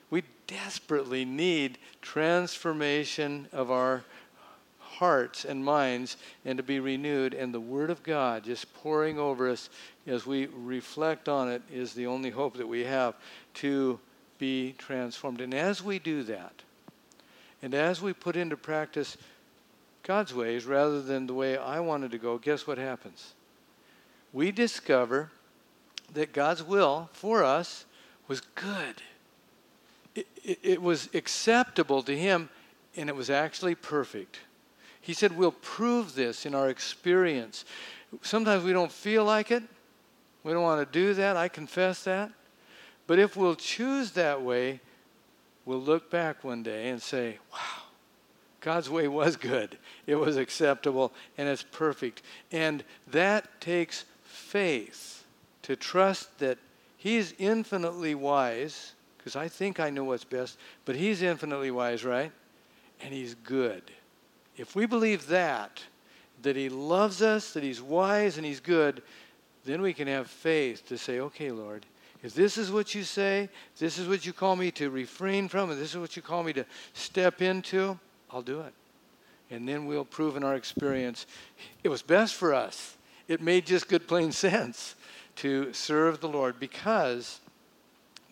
We 0.10 0.24
desperately 0.48 1.26
need 1.26 1.78
transformation 2.02 3.48
of 3.52 3.72
our 3.72 4.04
hearts 4.80 5.46
and 5.46 5.63
minds 5.63 6.17
and 6.46 6.58
to 6.58 6.63
be 6.63 6.80
renewed. 6.80 7.34
And 7.34 7.54
the 7.54 7.60
Word 7.60 7.89
of 7.89 8.04
God 8.04 8.43
just 8.46 8.74
pouring 8.76 9.20
over 9.20 9.50
us 9.50 9.70
as 10.06 10.26
we 10.26 10.48
reflect 10.48 11.30
on 11.30 11.50
it 11.50 11.62
is 11.72 11.93
the 11.93 12.08
only 12.08 12.30
hope 12.30 12.58
that 12.58 12.67
we 12.67 12.84
have 12.86 13.15
to 13.56 14.00
be 14.38 14.74
transformed. 14.78 15.41
And 15.41 15.54
as 15.54 15.84
we 15.84 16.00
do 16.00 16.24
that, 16.24 16.63
and 17.62 17.74
as 17.74 18.02
we 18.02 18.13
put 18.13 18.36
into 18.36 18.56
practice 18.56 19.17
God's 20.04 20.34
ways 20.34 20.65
rather 20.65 21.02
than 21.02 21.28
the 21.28 21.34
way 21.34 21.58
I 21.58 21.80
wanted 21.80 22.12
to 22.12 22.17
go, 22.17 22.38
guess 22.38 22.65
what 22.65 22.78
happens? 22.78 23.34
We 24.32 24.52
discover 24.52 25.32
that 26.13 26.34
God's 26.34 26.63
will 26.63 27.10
for 27.13 27.43
us 27.43 27.86
was 28.28 28.41
good. 28.41 29.02
It, 30.17 30.60
it, 30.63 30.82
was 30.82 31.10
acceptable 31.13 32.01
to 32.03 32.17
Him, 32.17 32.49
and 32.95 33.10
it 33.10 33.15
was 33.15 33.30
actually 33.30 33.75
perfect. 33.75 34.39
He 34.99 35.13
said, 35.13 35.38
We'll 35.38 35.51
prove 35.51 36.15
this 36.15 36.45
in 36.45 36.56
our 36.56 36.69
experience. 36.69 37.65
Sometimes 38.21 38.63
we 38.63 38.73
don't 38.73 38.91
feel 38.91 39.23
like 39.23 39.51
it. 39.51 39.63
We 40.43 40.53
don't 40.53 40.63
want 40.63 40.91
to 40.91 40.99
do 40.99 41.13
that. 41.13 41.38
I 41.38 41.49
confess 41.49 42.03
that. 42.06 42.32
But 43.06 43.19
if 43.19 43.38
we'll 43.38 43.56
choose 43.56 44.12
that 44.12 44.41
way, 44.41 44.82
we'll 45.65 45.82
look 45.82 46.10
back 46.10 46.43
one 46.43 46.63
day 46.63 46.89
and 46.89 47.01
say, 47.01 47.38
wow, 47.51 47.84
God's 48.62 48.89
way 48.89 49.08
was 49.08 49.36
good. 49.36 49.77
It 50.06 50.15
was 50.15 50.38
acceptable 50.38 51.13
and 51.38 51.47
it's 51.47 51.63
perfect. 51.63 52.21
And 52.51 52.84
that 53.08 53.62
takes 53.62 54.06
faith 54.23 55.25
to 55.63 55.75
trust 55.75 56.39
that 56.39 56.58
He's 56.99 57.34
infinitely 57.38 58.15
wise, 58.15 58.93
because 59.28 59.36
I 59.36 59.50
think 59.50 59.82
I 59.82 59.90
know 59.90 60.06
what's 60.06 60.24
best, 60.24 60.58
but 60.86 60.96
He's 60.96 61.22
infinitely 61.22 61.70
wise, 61.70 62.06
right? 62.06 62.32
And 63.02 63.13
He's 63.13 63.36
good. 63.36 63.84
If 64.56 64.74
we 64.74 64.86
believe 64.86 65.28
that, 65.28 65.84
that 66.44 66.56
He 66.56 66.70
loves 66.70 67.22
us, 67.22 67.52
that 67.52 67.62
He's 67.62 67.82
wise 67.82 68.38
and 68.38 68.46
He's 68.46 68.62
good, 68.62 69.02
then 69.66 69.82
we 69.82 69.92
can 69.92 70.08
have 70.08 70.30
faith 70.30 70.88
to 70.88 70.98
say, 70.98 71.20
okay, 71.20 71.52
Lord, 71.52 71.86
if 72.24 72.36
this 72.36 72.58
is 72.58 72.72
what 72.72 72.96
you 72.96 73.04
say, 73.04 73.50
this 73.80 74.00
is 74.00 74.08
what 74.08 74.26
you 74.26 74.32
call 74.32 74.56
me 74.56 74.72
to 74.72 74.90
refrain 74.90 75.50
from, 75.50 75.72
and 75.72 75.82
this 75.82 75.94
is 75.94 76.00
what 76.00 76.16
you 76.16 76.22
call 76.22 76.42
me 76.42 76.54
to 76.54 76.66
step 76.94 77.42
into, 77.42 78.00
I'll 78.32 78.42
do 78.42 78.62
it. 78.62 78.74
And 79.52 79.68
then 79.68 79.88
we'll 79.88 80.06
prove 80.06 80.38
in 80.38 80.44
our 80.46 80.56
experience 80.56 81.26
it 81.84 81.90
was 81.90 82.02
best 82.02 82.34
for 82.36 82.54
us. 82.54 82.96
It 83.28 83.42
made 83.42 83.66
just 83.66 83.90
good, 83.90 84.08
plain 84.08 84.32
sense 84.48 84.96
to 85.36 85.74
serve 85.74 86.22
the 86.22 86.30
Lord 86.30 86.62
because 86.62 87.42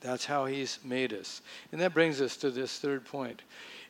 that's 0.05 0.25
how 0.25 0.45
He's 0.45 0.77
made 0.83 1.13
us. 1.13 1.41
And 1.71 1.81
that 1.81 1.93
brings 1.93 2.21
us 2.21 2.37
to 2.37 2.51
this 2.51 2.77
third 2.79 3.05
point 3.05 3.41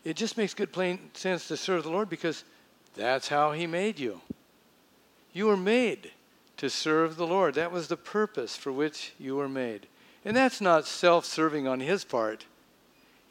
it 0.05 0.15
just 0.15 0.37
makes 0.37 0.53
good 0.53 0.71
plain 0.71 0.99
sense 1.13 1.47
to 1.47 1.57
serve 1.57 1.81
the 1.81 1.89
Lord 1.89 2.09
because 2.09 2.43
that's 2.95 3.27
how 3.27 3.51
He 3.51 3.65
made 3.65 3.99
you. 3.99 4.21
You 5.33 5.47
were 5.47 5.57
made 5.57 6.11
to 6.57 6.69
serve 6.69 7.17
the 7.17 7.25
Lord. 7.25 7.55
That 7.55 7.71
was 7.71 7.87
the 7.87 7.97
purpose 7.97 8.55
for 8.55 8.71
which 8.71 9.13
you 9.19 9.35
were 9.35 9.49
made. 9.49 9.87
And 10.23 10.37
that's 10.37 10.61
not 10.61 10.85
self 10.85 11.25
serving 11.25 11.67
on 11.67 11.79
His 11.79 12.05
part. 12.05 12.45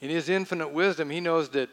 In 0.01 0.11
His 0.11 0.29
infinite 0.29 0.73
wisdom, 0.73 1.11
He 1.11 1.21
knows 1.21 1.51
that 1.51 1.71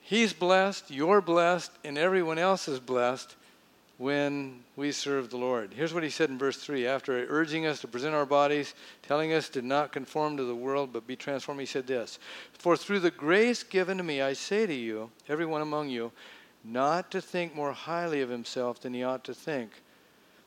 He's 0.00 0.32
blessed, 0.32 0.90
you're 0.90 1.20
blessed, 1.20 1.70
and 1.84 1.98
everyone 1.98 2.38
else 2.38 2.66
is 2.66 2.80
blessed 2.80 3.36
when 4.00 4.64
we 4.76 4.90
serve 4.90 5.28
the 5.28 5.36
Lord. 5.36 5.74
Here's 5.74 5.92
what 5.92 6.02
he 6.02 6.08
said 6.08 6.30
in 6.30 6.38
verse 6.38 6.56
3 6.56 6.86
after 6.86 7.26
urging 7.28 7.66
us 7.66 7.82
to 7.82 7.86
present 7.86 8.14
our 8.14 8.24
bodies, 8.24 8.72
telling 9.02 9.34
us 9.34 9.50
to 9.50 9.60
not 9.60 9.92
conform 9.92 10.38
to 10.38 10.44
the 10.44 10.54
world 10.54 10.90
but 10.90 11.06
be 11.06 11.16
transformed, 11.16 11.60
he 11.60 11.66
said 11.66 11.86
this 11.86 12.18
For 12.54 12.78
through 12.78 13.00
the 13.00 13.10
grace 13.10 13.62
given 13.62 13.98
to 13.98 14.02
me, 14.02 14.22
I 14.22 14.32
say 14.32 14.64
to 14.64 14.72
you, 14.72 15.10
everyone 15.28 15.60
among 15.60 15.90
you, 15.90 16.12
not 16.64 17.10
to 17.10 17.20
think 17.20 17.54
more 17.54 17.72
highly 17.72 18.22
of 18.22 18.30
himself 18.30 18.80
than 18.80 18.94
he 18.94 19.04
ought 19.04 19.22
to 19.24 19.34
think, 19.34 19.82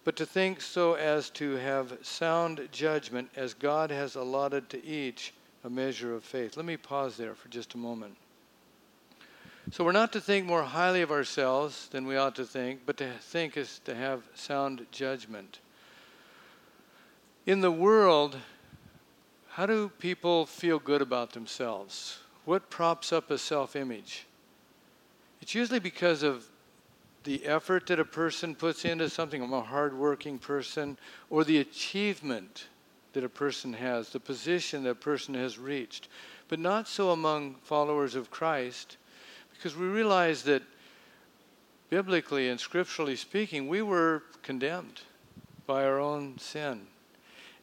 but 0.03 0.15
to 0.15 0.25
think 0.25 0.59
so 0.59 0.95
as 0.95 1.29
to 1.31 1.51
have 1.57 1.99
sound 2.01 2.67
judgment, 2.71 3.29
as 3.35 3.53
God 3.53 3.91
has 3.91 4.15
allotted 4.15 4.67
to 4.71 4.83
each 4.83 5.31
a 5.63 5.69
measure 5.69 6.15
of 6.15 6.23
faith. 6.23 6.57
Let 6.57 6.65
me 6.65 6.75
pause 6.75 7.17
there 7.17 7.35
for 7.35 7.49
just 7.49 7.75
a 7.75 7.77
moment. 7.77 8.15
So 9.71 9.83
we're 9.83 9.93
not 9.93 10.11
to 10.13 10.21
think 10.21 10.45
more 10.45 10.63
highly 10.63 11.01
of 11.01 11.11
ourselves 11.11 11.87
than 11.89 12.05
we 12.05 12.17
ought 12.17 12.35
to 12.35 12.45
think, 12.45 12.81
but 12.85 12.97
to 12.97 13.09
think 13.19 13.55
is 13.55 13.79
to 13.85 13.95
have 13.95 14.23
sound 14.35 14.85
judgment. 14.91 15.59
In 17.45 17.61
the 17.61 17.71
world, 17.71 18.37
how 19.51 19.65
do 19.65 19.89
people 19.99 20.45
feel 20.45 20.79
good 20.79 21.01
about 21.01 21.31
themselves? 21.31 22.19
What 22.43 22.69
props 22.69 23.13
up 23.13 23.31
a 23.31 23.37
self 23.37 23.75
image? 23.75 24.25
It's 25.41 25.55
usually 25.55 25.79
because 25.79 26.23
of 26.23 26.45
the 27.23 27.45
effort 27.45 27.87
that 27.87 27.99
a 27.99 28.05
person 28.05 28.55
puts 28.55 28.83
into 28.83 29.09
something. 29.09 29.41
I'm 29.41 29.53
a 29.53 29.61
hardworking 29.61 30.39
person, 30.39 30.97
or 31.29 31.45
the 31.45 31.59
achievement 31.59 32.67
that 33.13 33.23
a 33.23 33.29
person 33.29 33.73
has, 33.73 34.09
the 34.09 34.19
position 34.19 34.83
that 34.83 34.89
a 34.89 34.95
person 34.95 35.33
has 35.35 35.57
reached. 35.57 36.09
But 36.49 36.59
not 36.59 36.87
so 36.87 37.11
among 37.11 37.55
followers 37.63 38.15
of 38.15 38.29
Christ 38.29 38.97
because 39.63 39.77
we 39.77 39.87
realize 39.87 40.43
that 40.43 40.61
biblically 41.89 42.49
and 42.49 42.59
scripturally 42.59 43.15
speaking, 43.15 43.69
we 43.69 43.81
were 43.81 44.21
condemned 44.41 44.99
by 45.65 45.85
our 45.85 46.01
own 46.01 46.37
sin. 46.37 46.81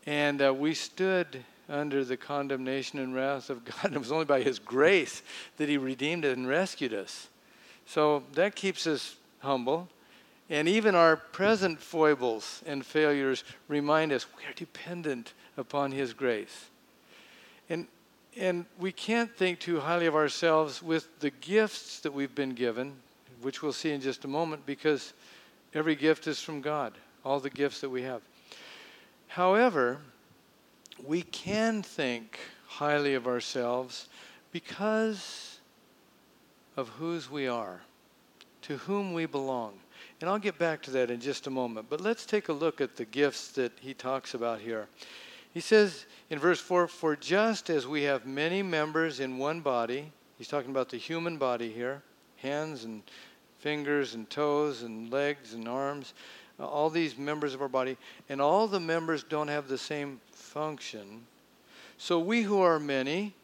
And 0.06 0.40
uh, 0.40 0.54
we 0.54 0.72
stood 0.72 1.44
under 1.68 2.02
the 2.02 2.16
condemnation 2.16 3.00
and 3.00 3.14
wrath 3.14 3.50
of 3.50 3.62
God. 3.82 3.92
It 3.92 3.98
was 3.98 4.10
only 4.10 4.24
by 4.24 4.40
His 4.40 4.58
grace 4.58 5.22
that 5.58 5.68
He 5.68 5.76
redeemed 5.76 6.24
and 6.24 6.48
rescued 6.48 6.94
us. 6.94 7.28
So 7.84 8.22
that 8.32 8.56
keeps 8.56 8.86
us 8.86 9.16
humble. 9.40 9.86
And 10.48 10.68
even 10.68 10.94
our 10.94 11.16
present 11.16 11.80
foibles 11.80 12.62
and 12.64 12.86
failures 12.86 13.44
remind 13.68 14.10
us 14.10 14.24
we 14.38 14.44
are 14.44 14.54
dependent 14.54 15.34
upon 15.58 15.92
His 15.92 16.14
grace. 16.14 16.70
And 18.36 18.64
we 18.78 18.92
can't 18.92 19.34
think 19.34 19.58
too 19.58 19.80
highly 19.80 20.06
of 20.06 20.14
ourselves 20.14 20.82
with 20.82 21.08
the 21.20 21.30
gifts 21.30 22.00
that 22.00 22.12
we've 22.12 22.34
been 22.34 22.54
given, 22.54 22.94
which 23.42 23.62
we'll 23.62 23.72
see 23.72 23.90
in 23.90 24.00
just 24.00 24.24
a 24.24 24.28
moment, 24.28 24.64
because 24.66 25.12
every 25.74 25.96
gift 25.96 26.26
is 26.26 26.40
from 26.40 26.60
God, 26.60 26.92
all 27.24 27.40
the 27.40 27.50
gifts 27.50 27.80
that 27.80 27.90
we 27.90 28.02
have. 28.02 28.22
However, 29.28 29.98
we 31.04 31.22
can 31.22 31.82
think 31.82 32.38
highly 32.66 33.14
of 33.14 33.26
ourselves 33.26 34.08
because 34.52 35.58
of 36.76 36.88
whose 36.88 37.30
we 37.30 37.48
are, 37.48 37.80
to 38.62 38.76
whom 38.78 39.12
we 39.12 39.26
belong. 39.26 39.74
And 40.20 40.28
I'll 40.28 40.38
get 40.38 40.58
back 40.58 40.82
to 40.82 40.90
that 40.92 41.10
in 41.10 41.20
just 41.20 41.46
a 41.46 41.50
moment. 41.50 41.86
But 41.88 42.00
let's 42.00 42.26
take 42.26 42.48
a 42.48 42.52
look 42.52 42.80
at 42.80 42.96
the 42.96 43.04
gifts 43.04 43.48
that 43.52 43.72
he 43.80 43.94
talks 43.94 44.34
about 44.34 44.60
here. 44.60 44.86
He 45.52 45.60
says 45.60 46.06
in 46.28 46.38
verse 46.38 46.60
4 46.60 46.86
For 46.88 47.16
just 47.16 47.70
as 47.70 47.86
we 47.86 48.02
have 48.04 48.26
many 48.26 48.62
members 48.62 49.20
in 49.20 49.38
one 49.38 49.60
body, 49.60 50.12
he's 50.38 50.48
talking 50.48 50.70
about 50.70 50.88
the 50.90 50.96
human 50.96 51.38
body 51.38 51.72
here 51.72 52.02
hands 52.36 52.84
and 52.84 53.02
fingers 53.58 54.14
and 54.14 54.28
toes 54.30 54.82
and 54.82 55.12
legs 55.12 55.52
and 55.52 55.68
arms, 55.68 56.14
all 56.58 56.90
these 56.90 57.16
members 57.18 57.54
of 57.54 57.62
our 57.62 57.68
body, 57.68 57.96
and 58.28 58.40
all 58.40 58.66
the 58.66 58.80
members 58.80 59.22
don't 59.22 59.48
have 59.48 59.68
the 59.68 59.78
same 59.78 60.20
function. 60.32 61.22
So 61.98 62.18
we 62.18 62.42
who 62.42 62.60
are 62.60 62.78
many 62.78 63.34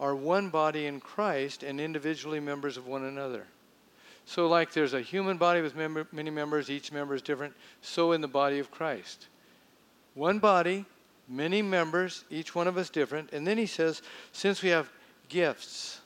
are 0.00 0.14
one 0.14 0.48
body 0.48 0.86
in 0.86 1.00
Christ 1.00 1.62
and 1.62 1.80
individually 1.80 2.40
members 2.40 2.76
of 2.76 2.86
one 2.86 3.04
another. 3.04 3.44
So, 4.26 4.48
like 4.48 4.72
there's 4.72 4.94
a 4.94 5.00
human 5.00 5.38
body 5.38 5.60
with 5.60 5.74
many 5.76 6.30
members, 6.30 6.70
each 6.70 6.92
member 6.92 7.14
is 7.14 7.22
different, 7.22 7.54
so 7.82 8.12
in 8.12 8.20
the 8.20 8.28
body 8.28 8.58
of 8.58 8.70
Christ. 8.70 9.26
One 10.14 10.38
body, 10.38 10.84
many 11.30 11.62
members, 11.62 12.24
each 12.28 12.54
one 12.54 12.66
of 12.66 12.76
us 12.76 12.90
different. 12.90 13.32
And 13.32 13.46
then 13.46 13.56
he 13.56 13.66
says, 13.66 14.02
since 14.32 14.62
we 14.62 14.68
have 14.70 14.90
gifts 15.28 16.00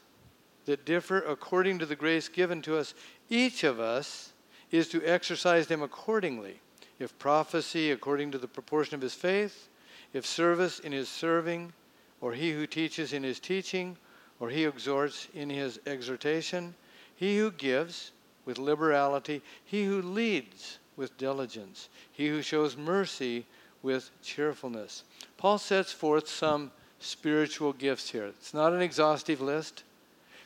that 0.66 0.84
differ 0.84 1.20
according 1.20 1.78
to 1.78 1.87
the 1.87 1.96
grace 1.96 2.28
given 2.28 2.62
to 2.62 2.76
us, 2.76 2.94
each 3.28 3.64
of 3.64 3.80
us 3.80 4.32
is 4.70 4.88
to 4.88 5.04
exercise 5.04 5.66
them 5.66 5.82
accordingly. 5.82 6.60
If 6.98 7.18
prophecy, 7.18 7.90
according 7.90 8.30
to 8.32 8.38
the 8.38 8.46
proportion 8.46 8.94
of 8.94 9.00
his 9.00 9.14
faith, 9.14 9.68
if 10.12 10.24
service 10.26 10.78
in 10.78 10.92
his 10.92 11.08
serving, 11.08 11.72
or 12.20 12.32
he 12.32 12.52
who 12.52 12.66
teaches 12.66 13.12
in 13.12 13.22
his 13.22 13.40
teaching, 13.40 13.96
or 14.40 14.50
he 14.50 14.64
exhorts 14.64 15.28
in 15.34 15.50
his 15.50 15.80
exhortation, 15.87 16.74
he 17.16 17.38
who 17.38 17.50
gives 17.50 18.12
with 18.44 18.58
liberality, 18.58 19.42
he 19.64 19.84
who 19.84 20.02
leads 20.02 20.78
with 20.96 21.16
diligence, 21.18 21.88
he 22.12 22.28
who 22.28 22.42
shows 22.42 22.76
mercy 22.76 23.44
with 23.84 24.10
cheerfulness. 24.22 25.04
Paul 25.36 25.58
sets 25.58 25.92
forth 25.92 26.26
some 26.26 26.72
spiritual 26.98 27.74
gifts 27.74 28.10
here. 28.10 28.24
It's 28.24 28.54
not 28.54 28.72
an 28.72 28.80
exhaustive 28.80 29.40
list, 29.40 29.84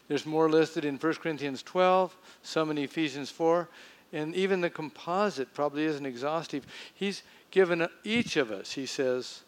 There's 0.08 0.24
more 0.24 0.48
listed 0.48 0.86
in 0.86 0.96
1 0.96 1.14
Corinthians 1.14 1.62
12, 1.62 2.16
some 2.42 2.70
in 2.70 2.78
Ephesians 2.78 3.30
4, 3.30 3.68
and 4.14 4.34
even 4.34 4.62
the 4.62 4.70
composite 4.70 5.52
probably 5.52 5.84
isn't 5.84 6.06
exhaustive. 6.06 6.66
He's 6.94 7.22
given 7.50 7.86
each 8.04 8.36
of 8.36 8.50
us, 8.50 8.72
he 8.72 8.86
says, 8.86 9.42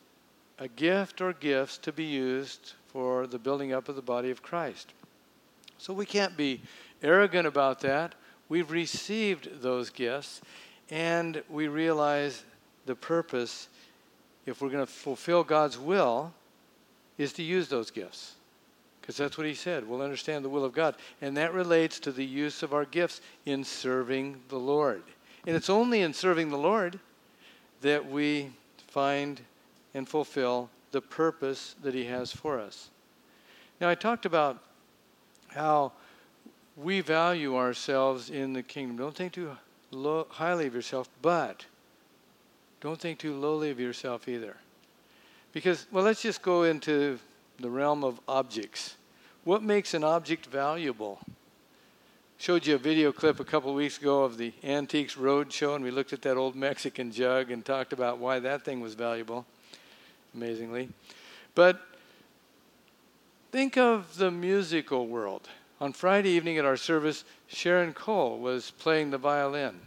a 0.59 0.69
gift 0.69 1.23
or 1.23 1.33
gifts 1.33 1.79
to 1.79 1.93
be 1.93 2.05
used 2.05 2.75
for 2.89 3.27
the 3.27 3.39
building 3.39 3.73
up 3.73 3.89
of 3.89 3.97
the 3.97 4.03
body 4.03 4.31
of 4.31 4.43
Christ. 4.43 4.93
So 5.79 5.95
we 5.95 6.05
can't 6.05 6.37
be 6.37 6.61
arrogant 7.03 7.47
about 7.47 7.81
that. 7.81 8.15
We've 8.51 8.71
received 8.71 9.63
those 9.63 9.89
gifts, 9.89 10.43
and 10.91 11.43
we 11.49 11.69
realize 11.69 12.45
the 12.85 12.95
purpose, 12.95 13.69
if 14.51 14.61
we're 14.61 14.69
going 14.69 14.85
to 14.85 14.93
fulfill 14.93 15.45
God's 15.45 15.79
will, 15.79 16.33
is 17.17 17.33
to 17.35 17.43
use 17.43 17.69
those 17.69 17.91
gifts. 17.91 18.35
Because 19.01 19.17
that's 19.17 19.39
what 19.39 19.47
he 19.47 19.55
said. 19.55 19.89
We'll 19.89 20.03
understand 20.03 20.45
the 20.45 20.49
will 20.49 20.65
of 20.65 20.73
God. 20.73 20.95
And 21.23 21.37
that 21.37 21.55
relates 21.55 21.99
to 22.01 22.13
the 22.13 22.25
use 22.25 22.63
of 22.63 22.75
our 22.75 22.85
gifts 22.85 23.21
in 23.47 23.65
serving 23.65 24.41
the 24.49 24.59
Lord. 24.59 25.03
And 25.47 25.57
it's 25.57 25.71
only 25.71 26.03
in 26.03 26.13
serving 26.13 26.51
the 26.51 26.59
Lord 26.59 26.99
that 27.81 28.11
we 28.11 28.51
find 28.89 29.41
and 29.95 30.09
fulfill 30.09 30.69
the 30.93 31.01
purpose 31.01 31.75
that 31.83 31.95
he 31.95 32.05
has 32.05 32.33
for 32.33 32.61
us. 32.61 32.91
Now, 33.81 33.89
I 33.89 33.95
talked 33.95 34.27
about 34.27 34.59
how 35.49 35.93
we 36.77 37.01
value 37.01 37.57
ourselves 37.57 38.31
in 38.31 38.53
the 38.53 38.63
kingdom. 38.63 38.97
Don't 38.97 39.15
think 39.15 39.33
too 39.33 39.57
highly 40.31 40.67
of 40.67 40.75
yourself, 40.75 41.09
but 41.23 41.65
don't 42.81 43.01
think 43.01 43.19
too 43.19 43.35
lowly 43.35 43.71
of 43.71 43.79
yourself 43.79 44.29
either. 44.29 44.57
Because, 45.53 45.87
well, 45.91 46.05
let's 46.05 46.23
just 46.23 46.43
go 46.43 46.63
into 46.63 47.19
the 47.59 47.71
realm 47.71 48.05
of 48.05 48.21
objects. 48.29 48.97
What 49.45 49.63
makes 49.63 49.95
an 49.95 50.05
object 50.05 50.47
valuable? 50.47 51.19
Showed 52.39 52.67
you 52.67 52.77
a 52.77 52.79
video 52.79 53.13
clip 53.13 53.39
a 53.39 53.45
couple 53.45 53.75
weeks 53.75 53.99
ago 53.99 54.25
of 54.25 54.39
the 54.39 54.53
Antiques 54.65 55.15
Roadshow, 55.15 55.75
and 55.75 55.85
we 55.85 55.91
looked 55.91 56.13
at 56.15 56.23
that 56.23 56.39
old 56.39 56.57
Mexican 56.57 57.13
jug 57.13 57.51
and 57.51 57.65
talked 57.65 57.93
about 57.93 58.19
why 58.19 58.39
that 58.39 58.65
thing 58.65 58.81
was 58.81 58.95
valuable, 58.95 59.45
amazingly. 60.35 60.89
But 61.55 61.83
think 63.53 63.77
of 63.77 64.17
the 64.17 64.31
musical 64.31 65.07
world. 65.07 65.49
On 65.83 65.93
Friday 65.93 66.31
evening 66.31 66.57
at 66.57 66.65
our 66.65 66.77
service, 66.79 67.25
Sharon 67.49 67.93
Cole 67.93 68.39
was 68.39 68.71
playing 68.71 69.11
the 69.11 69.19
violin, 69.19 69.79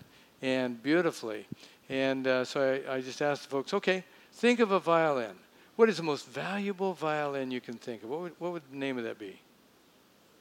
and 0.42 0.82
beautifully. 0.84 1.48
And 1.90 2.28
uh, 2.28 2.46
so 2.46 2.82
I, 2.88 2.96
I 2.96 3.02
just 3.02 3.22
asked 3.22 3.44
the 3.44 3.50
folks, 3.50 3.74
okay, 3.74 4.04
think 4.32 4.60
of 4.60 4.72
a 4.72 4.80
violin. 4.80 5.36
What 5.76 5.90
is 5.90 5.98
the 5.98 6.04
most 6.04 6.28
valuable 6.28 6.94
violin 6.94 7.52
you 7.52 7.62
can 7.62 7.76
think 7.76 8.04
of? 8.04 8.10
What 8.10 8.22
would, 8.22 8.34
what 8.40 8.52
would 8.54 8.64
the 8.72 8.78
name 8.78 8.98
of 8.98 9.04
that 9.06 9.18
be? 9.18 9.40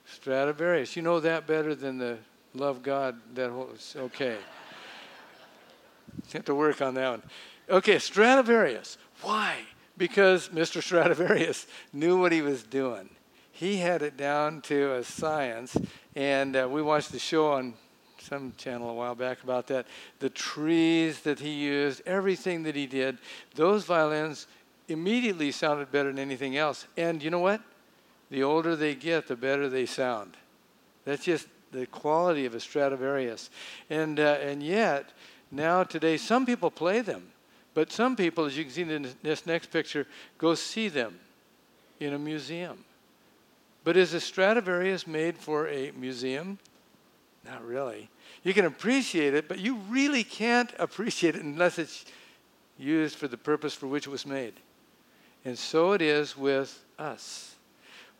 Stradivarius. 0.04 0.94
You 0.96 1.02
know 1.02 1.20
that 1.20 1.46
better 1.46 1.74
than 1.74 1.98
the 1.98 2.18
love 2.54 2.82
God. 2.82 3.16
That 3.34 3.50
whole, 3.50 3.70
okay. 3.96 4.36
you 6.16 6.32
have 6.34 6.44
to 6.44 6.54
work 6.54 6.82
on 6.82 6.94
that 6.94 7.10
one. 7.10 7.22
Okay, 7.70 7.98
Stradivarius. 7.98 8.98
Why? 9.22 9.56
Because 9.96 10.48
Mr. 10.48 10.82
Stradivarius 10.82 11.66
knew 11.92 12.18
what 12.18 12.32
he 12.32 12.42
was 12.42 12.62
doing. 12.62 13.08
He 13.52 13.76
had 13.76 14.02
it 14.02 14.16
down 14.16 14.60
to 14.62 14.94
a 14.94 15.04
science, 15.04 15.76
and 16.16 16.56
uh, 16.56 16.68
we 16.70 16.82
watched 16.82 17.12
the 17.12 17.18
show 17.18 17.52
on 17.52 17.74
some 18.22 18.52
channel 18.56 18.90
a 18.90 18.94
while 18.94 19.14
back 19.14 19.42
about 19.42 19.66
that. 19.68 19.86
The 20.20 20.30
trees 20.30 21.20
that 21.20 21.40
he 21.40 21.50
used, 21.50 22.02
everything 22.06 22.62
that 22.62 22.76
he 22.76 22.86
did, 22.86 23.18
those 23.54 23.84
violins 23.84 24.46
immediately 24.88 25.50
sounded 25.50 25.90
better 25.90 26.10
than 26.10 26.18
anything 26.18 26.56
else. 26.56 26.86
And 26.96 27.22
you 27.22 27.30
know 27.30 27.38
what? 27.38 27.60
The 28.30 28.42
older 28.42 28.76
they 28.76 28.94
get, 28.94 29.26
the 29.26 29.36
better 29.36 29.68
they 29.68 29.86
sound. 29.86 30.36
That's 31.04 31.24
just 31.24 31.48
the 31.72 31.86
quality 31.86 32.46
of 32.46 32.54
a 32.54 32.60
Stradivarius. 32.60 33.50
And, 33.90 34.20
uh, 34.20 34.38
and 34.40 34.62
yet, 34.62 35.10
now 35.50 35.82
today, 35.82 36.16
some 36.16 36.46
people 36.46 36.70
play 36.70 37.00
them. 37.00 37.32
But 37.74 37.90
some 37.90 38.16
people, 38.16 38.44
as 38.44 38.56
you 38.56 38.64
can 38.64 38.72
see 38.72 38.82
in 38.82 39.08
this 39.22 39.46
next 39.46 39.70
picture, 39.70 40.06
go 40.38 40.54
see 40.54 40.88
them 40.88 41.18
in 42.00 42.12
a 42.12 42.18
museum. 42.18 42.84
But 43.84 43.96
is 43.96 44.14
a 44.14 44.20
Stradivarius 44.20 45.06
made 45.06 45.36
for 45.36 45.68
a 45.68 45.90
museum? 45.92 46.58
Not 47.44 47.64
really. 47.66 48.08
You 48.44 48.54
can 48.54 48.64
appreciate 48.64 49.34
it, 49.34 49.48
but 49.48 49.58
you 49.58 49.76
really 49.88 50.24
can't 50.24 50.72
appreciate 50.78 51.36
it 51.36 51.42
unless 51.42 51.78
it's 51.78 52.04
used 52.78 53.16
for 53.16 53.28
the 53.28 53.36
purpose 53.36 53.74
for 53.74 53.86
which 53.86 54.06
it 54.06 54.10
was 54.10 54.26
made. 54.26 54.54
And 55.44 55.58
so 55.58 55.92
it 55.92 56.02
is 56.02 56.36
with 56.36 56.84
us. 56.98 57.56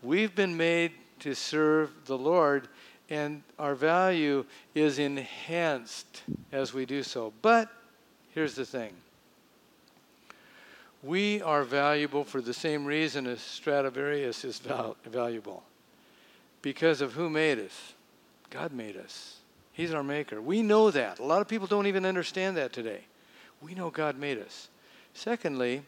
We've 0.03 0.35
been 0.35 0.57
made 0.57 0.93
to 1.21 1.35
serve 1.35 1.91
the 2.07 2.19
Lord, 2.19 2.67
and 3.09 3.43
our 3.59 3.77
value 3.77 4.45
is 4.75 4.99
enhanced 4.99 6.23
as 6.51 6.75
we 6.75 6.85
do 6.85 7.05
so. 7.05 7.33
But 7.43 7.69
here's 8.35 8.55
the 8.55 8.65
thing 8.65 8.93
we 11.03 11.43
are 11.43 11.65
valuable 11.65 12.25
for 12.25 12.41
the 12.41 12.55
same 12.55 12.85
reason 12.85 13.27
as 13.27 13.41
Stradivarius 13.41 14.45
is 14.45 14.59
val- 14.59 14.97
valuable 15.05 15.65
because 16.61 17.01
of 17.01 17.13
who 17.13 17.29
made 17.29 17.59
us. 17.59 17.95
God 18.53 18.73
made 18.73 18.97
us. 18.97 19.38
He's 19.73 19.95
our 19.95 20.03
maker. 20.03 20.41
We 20.41 20.62
know 20.62 20.91
that. 20.91 21.19
A 21.19 21.25
lot 21.25 21.41
of 21.41 21.49
people 21.49 21.67
don't 21.67 21.87
even 21.87 22.05
understand 22.05 22.57
that 22.59 22.73
today. 22.73 23.01
We 23.62 23.75
know 23.75 23.88
God 23.91 24.19
made 24.19 24.38
us. 24.38 24.69
Secondly, 25.15 25.83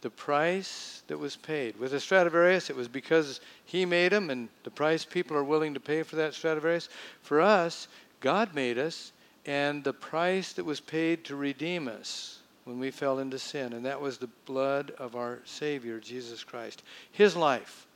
the 0.00 0.10
price 0.10 1.02
that 1.08 1.18
was 1.18 1.34
paid. 1.34 1.76
With 1.76 1.90
the 1.90 1.98
Stradivarius, 1.98 2.70
it 2.70 2.76
was 2.76 2.86
because 2.86 3.40
he 3.64 3.84
made 3.84 4.12
him 4.12 4.30
and 4.30 4.48
the 4.62 4.70
price 4.70 5.04
people 5.04 5.36
are 5.36 5.42
willing 5.42 5.74
to 5.74 5.80
pay 5.80 6.02
for 6.04 6.16
that 6.16 6.34
Stradivarius. 6.34 6.88
For 7.22 7.40
us, 7.40 7.88
God 8.20 8.54
made 8.54 8.78
us, 8.78 9.12
and 9.44 9.82
the 9.82 9.92
price 9.92 10.52
that 10.52 10.64
was 10.64 10.80
paid 10.80 11.24
to 11.24 11.36
redeem 11.36 11.88
us 11.88 12.38
when 12.64 12.78
we 12.78 12.90
fell 12.90 13.18
into 13.18 13.38
sin, 13.38 13.72
and 13.72 13.84
that 13.84 14.00
was 14.00 14.18
the 14.18 14.30
blood 14.46 14.92
of 14.98 15.16
our 15.16 15.40
Savior, 15.44 15.98
Jesus 16.00 16.44
Christ. 16.44 16.82
His 17.12 17.36
life 17.36 17.86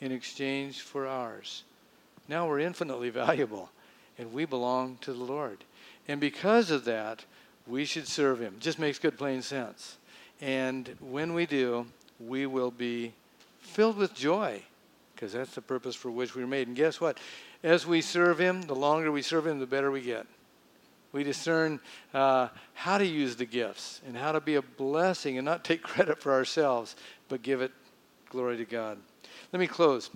in 0.00 0.12
exchange 0.12 0.80
for 0.80 1.06
ours. 1.06 1.64
Now 2.30 2.46
we're 2.46 2.60
infinitely 2.60 3.10
valuable, 3.10 3.70
and 4.16 4.32
we 4.32 4.44
belong 4.44 4.98
to 5.00 5.12
the 5.12 5.24
Lord. 5.24 5.64
And 6.06 6.20
because 6.20 6.70
of 6.70 6.84
that, 6.84 7.24
we 7.66 7.84
should 7.84 8.06
serve 8.06 8.40
Him. 8.40 8.54
Just 8.60 8.78
makes 8.78 9.00
good 9.00 9.18
plain 9.18 9.42
sense. 9.42 9.98
And 10.40 10.94
when 11.00 11.34
we 11.34 11.44
do, 11.44 11.86
we 12.20 12.46
will 12.46 12.70
be 12.70 13.14
filled 13.58 13.96
with 13.96 14.14
joy 14.14 14.62
because 15.12 15.32
that's 15.32 15.56
the 15.56 15.60
purpose 15.60 15.96
for 15.96 16.08
which 16.08 16.36
we 16.36 16.42
were 16.42 16.48
made. 16.48 16.68
And 16.68 16.76
guess 16.76 17.00
what? 17.00 17.18
As 17.64 17.84
we 17.84 18.00
serve 18.00 18.38
Him, 18.38 18.62
the 18.62 18.76
longer 18.76 19.10
we 19.10 19.22
serve 19.22 19.48
Him, 19.48 19.58
the 19.58 19.66
better 19.66 19.90
we 19.90 20.00
get. 20.00 20.24
We 21.10 21.24
discern 21.24 21.80
uh, 22.14 22.48
how 22.74 22.98
to 22.98 23.04
use 23.04 23.34
the 23.34 23.44
gifts 23.44 24.02
and 24.06 24.16
how 24.16 24.30
to 24.30 24.40
be 24.40 24.54
a 24.54 24.62
blessing 24.62 25.36
and 25.36 25.44
not 25.44 25.64
take 25.64 25.82
credit 25.92 26.22
for 26.22 26.32
ourselves, 26.32 26.94
but 27.28 27.42
give 27.42 27.60
it 27.60 27.72
glory 28.28 28.56
to 28.58 28.64
God. 28.64 28.98
Let 29.52 29.58
me 29.58 29.66
close 29.66 30.10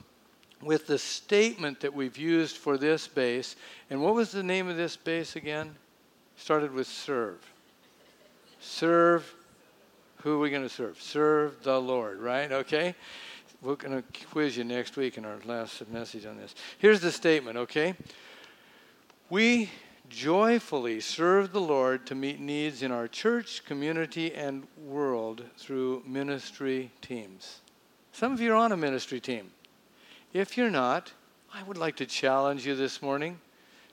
with 0.65 0.87
the 0.87 0.99
statement 0.99 1.81
that 1.81 1.93
we've 1.93 2.19
used 2.19 2.57
for 2.57 2.79
this 2.79 3.07
base. 3.07 3.57
And 3.91 4.03
what 4.03 4.15
was 4.15 4.33
the 4.33 4.43
name 4.43 4.69
of 4.69 4.77
this 4.77 4.97
base 4.97 5.37
again? 5.37 5.75
Started 6.37 6.73
with 6.73 6.87
serve. 6.87 7.39
Serve 8.61 9.35
who 10.25 10.33
are 10.33 10.39
we 10.39 10.49
going 10.49 10.63
to 10.63 10.71
serve? 10.71 11.01
Serve 11.03 11.63
the 11.63 11.79
Lord, 11.79 12.19
right? 12.19 12.51
Okay? 12.51 12.95
We're 13.61 13.77
going 13.77 14.03
to 14.03 14.27
quiz 14.31 14.57
you 14.57 14.65
next 14.65 14.97
week 14.97 15.19
in 15.19 15.27
our 15.27 15.37
last 15.45 15.87
message 15.91 16.25
on 16.25 16.39
this. 16.39 16.55
Here's 16.79 17.01
the 17.01 17.13
statement, 17.13 17.59
okay? 17.59 17.95
We 19.29 19.69
joyfully 20.09 21.01
serve 21.01 21.53
the 21.53 21.61
Lord 21.61 22.07
to 22.07 22.15
meet 22.15 22.41
needs 22.41 22.83
in 22.83 22.91
our 22.91 23.07
church, 23.07 23.67
community, 23.67 24.35
and 24.35 24.67
world 24.79 25.45
through 25.59 26.03
ministry 26.07 26.91
teams. 27.03 27.61
Some 28.13 28.33
of 28.33 28.41
you 28.41 28.53
are 28.55 28.57
on 28.57 28.73
a 28.73 28.79
ministry 28.79 29.21
team. 29.21 29.51
If 30.35 30.57
you're 30.59 30.69
not, 30.69 31.13
I 31.55 31.63
would 31.63 31.79
like 31.79 31.95
to 31.97 32.07
challenge 32.07 32.67
you 32.67 32.75
this 32.75 33.01
morning. 33.01 33.39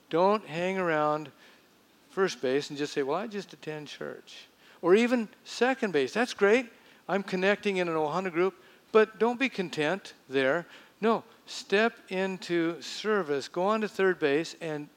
Don't 0.09 0.43
hang 0.47 0.79
around 0.79 1.29
first 2.09 2.41
base 2.41 2.71
and 2.71 2.79
just 2.79 2.93
say, 2.93 3.03
Well, 3.03 3.15
I 3.15 3.27
just 3.27 3.53
attend 3.53 3.87
church 3.87 4.47
or 4.81 4.95
even 4.95 5.29
second 5.43 5.93
base. 5.93 6.13
That's 6.13 6.33
great. 6.33 6.67
I'm 7.07 7.21
connecting 7.21 7.77
in 7.77 7.87
an 7.87 7.93
Ohana 7.93 8.31
group, 8.31 8.55
but 8.91 9.19
don't 9.19 9.39
be 9.39 9.49
content 9.49 10.15
there. 10.27 10.65
No, 10.99 11.23
step 11.45 11.93
into 12.09 12.81
service, 12.81 13.47
go 13.47 13.61
on 13.63 13.81
to 13.81 13.87
third 13.87 14.17
base, 14.17 14.55
and 14.61 14.89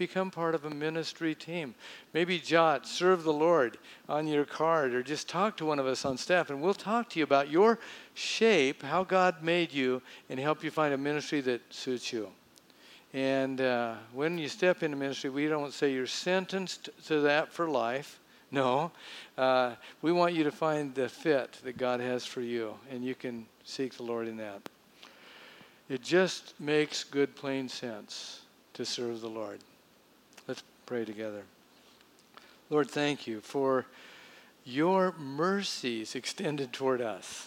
become 0.00 0.30
part 0.30 0.54
of 0.54 0.64
a 0.64 0.70
ministry 0.70 1.34
team. 1.34 1.74
Maybe 2.14 2.38
jot, 2.38 2.86
serve 2.86 3.22
the 3.22 3.34
Lord 3.34 3.76
on 4.08 4.26
your 4.26 4.46
card, 4.46 4.94
or 4.94 5.02
just 5.02 5.28
talk 5.28 5.58
to 5.58 5.66
one 5.66 5.78
of 5.78 5.86
us 5.86 6.06
on 6.06 6.16
staff, 6.16 6.48
and 6.48 6.62
we'll 6.62 6.72
talk 6.72 7.10
to 7.10 7.18
you 7.18 7.24
about 7.24 7.50
your 7.50 7.78
shape, 8.14 8.82
how 8.82 9.04
God 9.04 9.42
made 9.42 9.74
you, 9.74 10.00
and 10.30 10.40
help 10.40 10.64
you 10.64 10.70
find 10.70 10.94
a 10.94 10.96
ministry 10.96 11.42
that 11.42 11.60
suits 11.68 12.14
you. 12.14 12.30
And 13.12 13.60
uh, 13.60 13.96
when 14.14 14.38
you 14.38 14.48
step 14.48 14.82
into 14.82 14.96
ministry, 14.96 15.28
we 15.28 15.48
don't 15.48 15.74
say 15.74 15.92
you're 15.92 16.06
sentenced 16.06 16.88
to 17.08 17.20
that 17.20 17.52
for 17.52 17.68
life. 17.68 18.20
No. 18.50 18.92
Uh, 19.36 19.74
we 20.00 20.12
want 20.12 20.32
you 20.32 20.44
to 20.44 20.50
find 20.50 20.94
the 20.94 21.10
fit 21.10 21.58
that 21.62 21.76
God 21.76 22.00
has 22.00 22.24
for 22.24 22.40
you, 22.40 22.72
and 22.90 23.04
you 23.04 23.14
can 23.14 23.44
seek 23.64 23.94
the 23.98 24.02
Lord 24.02 24.28
in 24.28 24.38
that. 24.38 24.66
It 25.90 26.02
just 26.02 26.58
makes 26.58 27.04
good, 27.04 27.36
plain 27.36 27.68
sense 27.68 28.40
to 28.72 28.86
serve 28.86 29.20
the 29.20 29.28
Lord. 29.28 29.60
Pray 30.90 31.04
together. 31.04 31.44
Lord, 32.68 32.90
thank 32.90 33.28
you 33.28 33.40
for 33.40 33.86
your 34.64 35.12
mercies 35.12 36.16
extended 36.16 36.72
toward 36.72 37.00
us. 37.00 37.46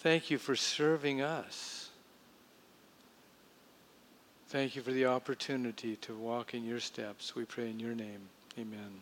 Thank 0.00 0.28
you 0.28 0.38
for 0.38 0.56
serving 0.56 1.22
us. 1.22 1.90
Thank 4.48 4.74
you 4.74 4.82
for 4.82 4.90
the 4.90 5.06
opportunity 5.06 5.94
to 5.94 6.16
walk 6.16 6.52
in 6.52 6.64
your 6.64 6.80
steps. 6.80 7.36
We 7.36 7.44
pray 7.44 7.70
in 7.70 7.78
your 7.78 7.94
name. 7.94 8.22
Amen. 8.58 9.00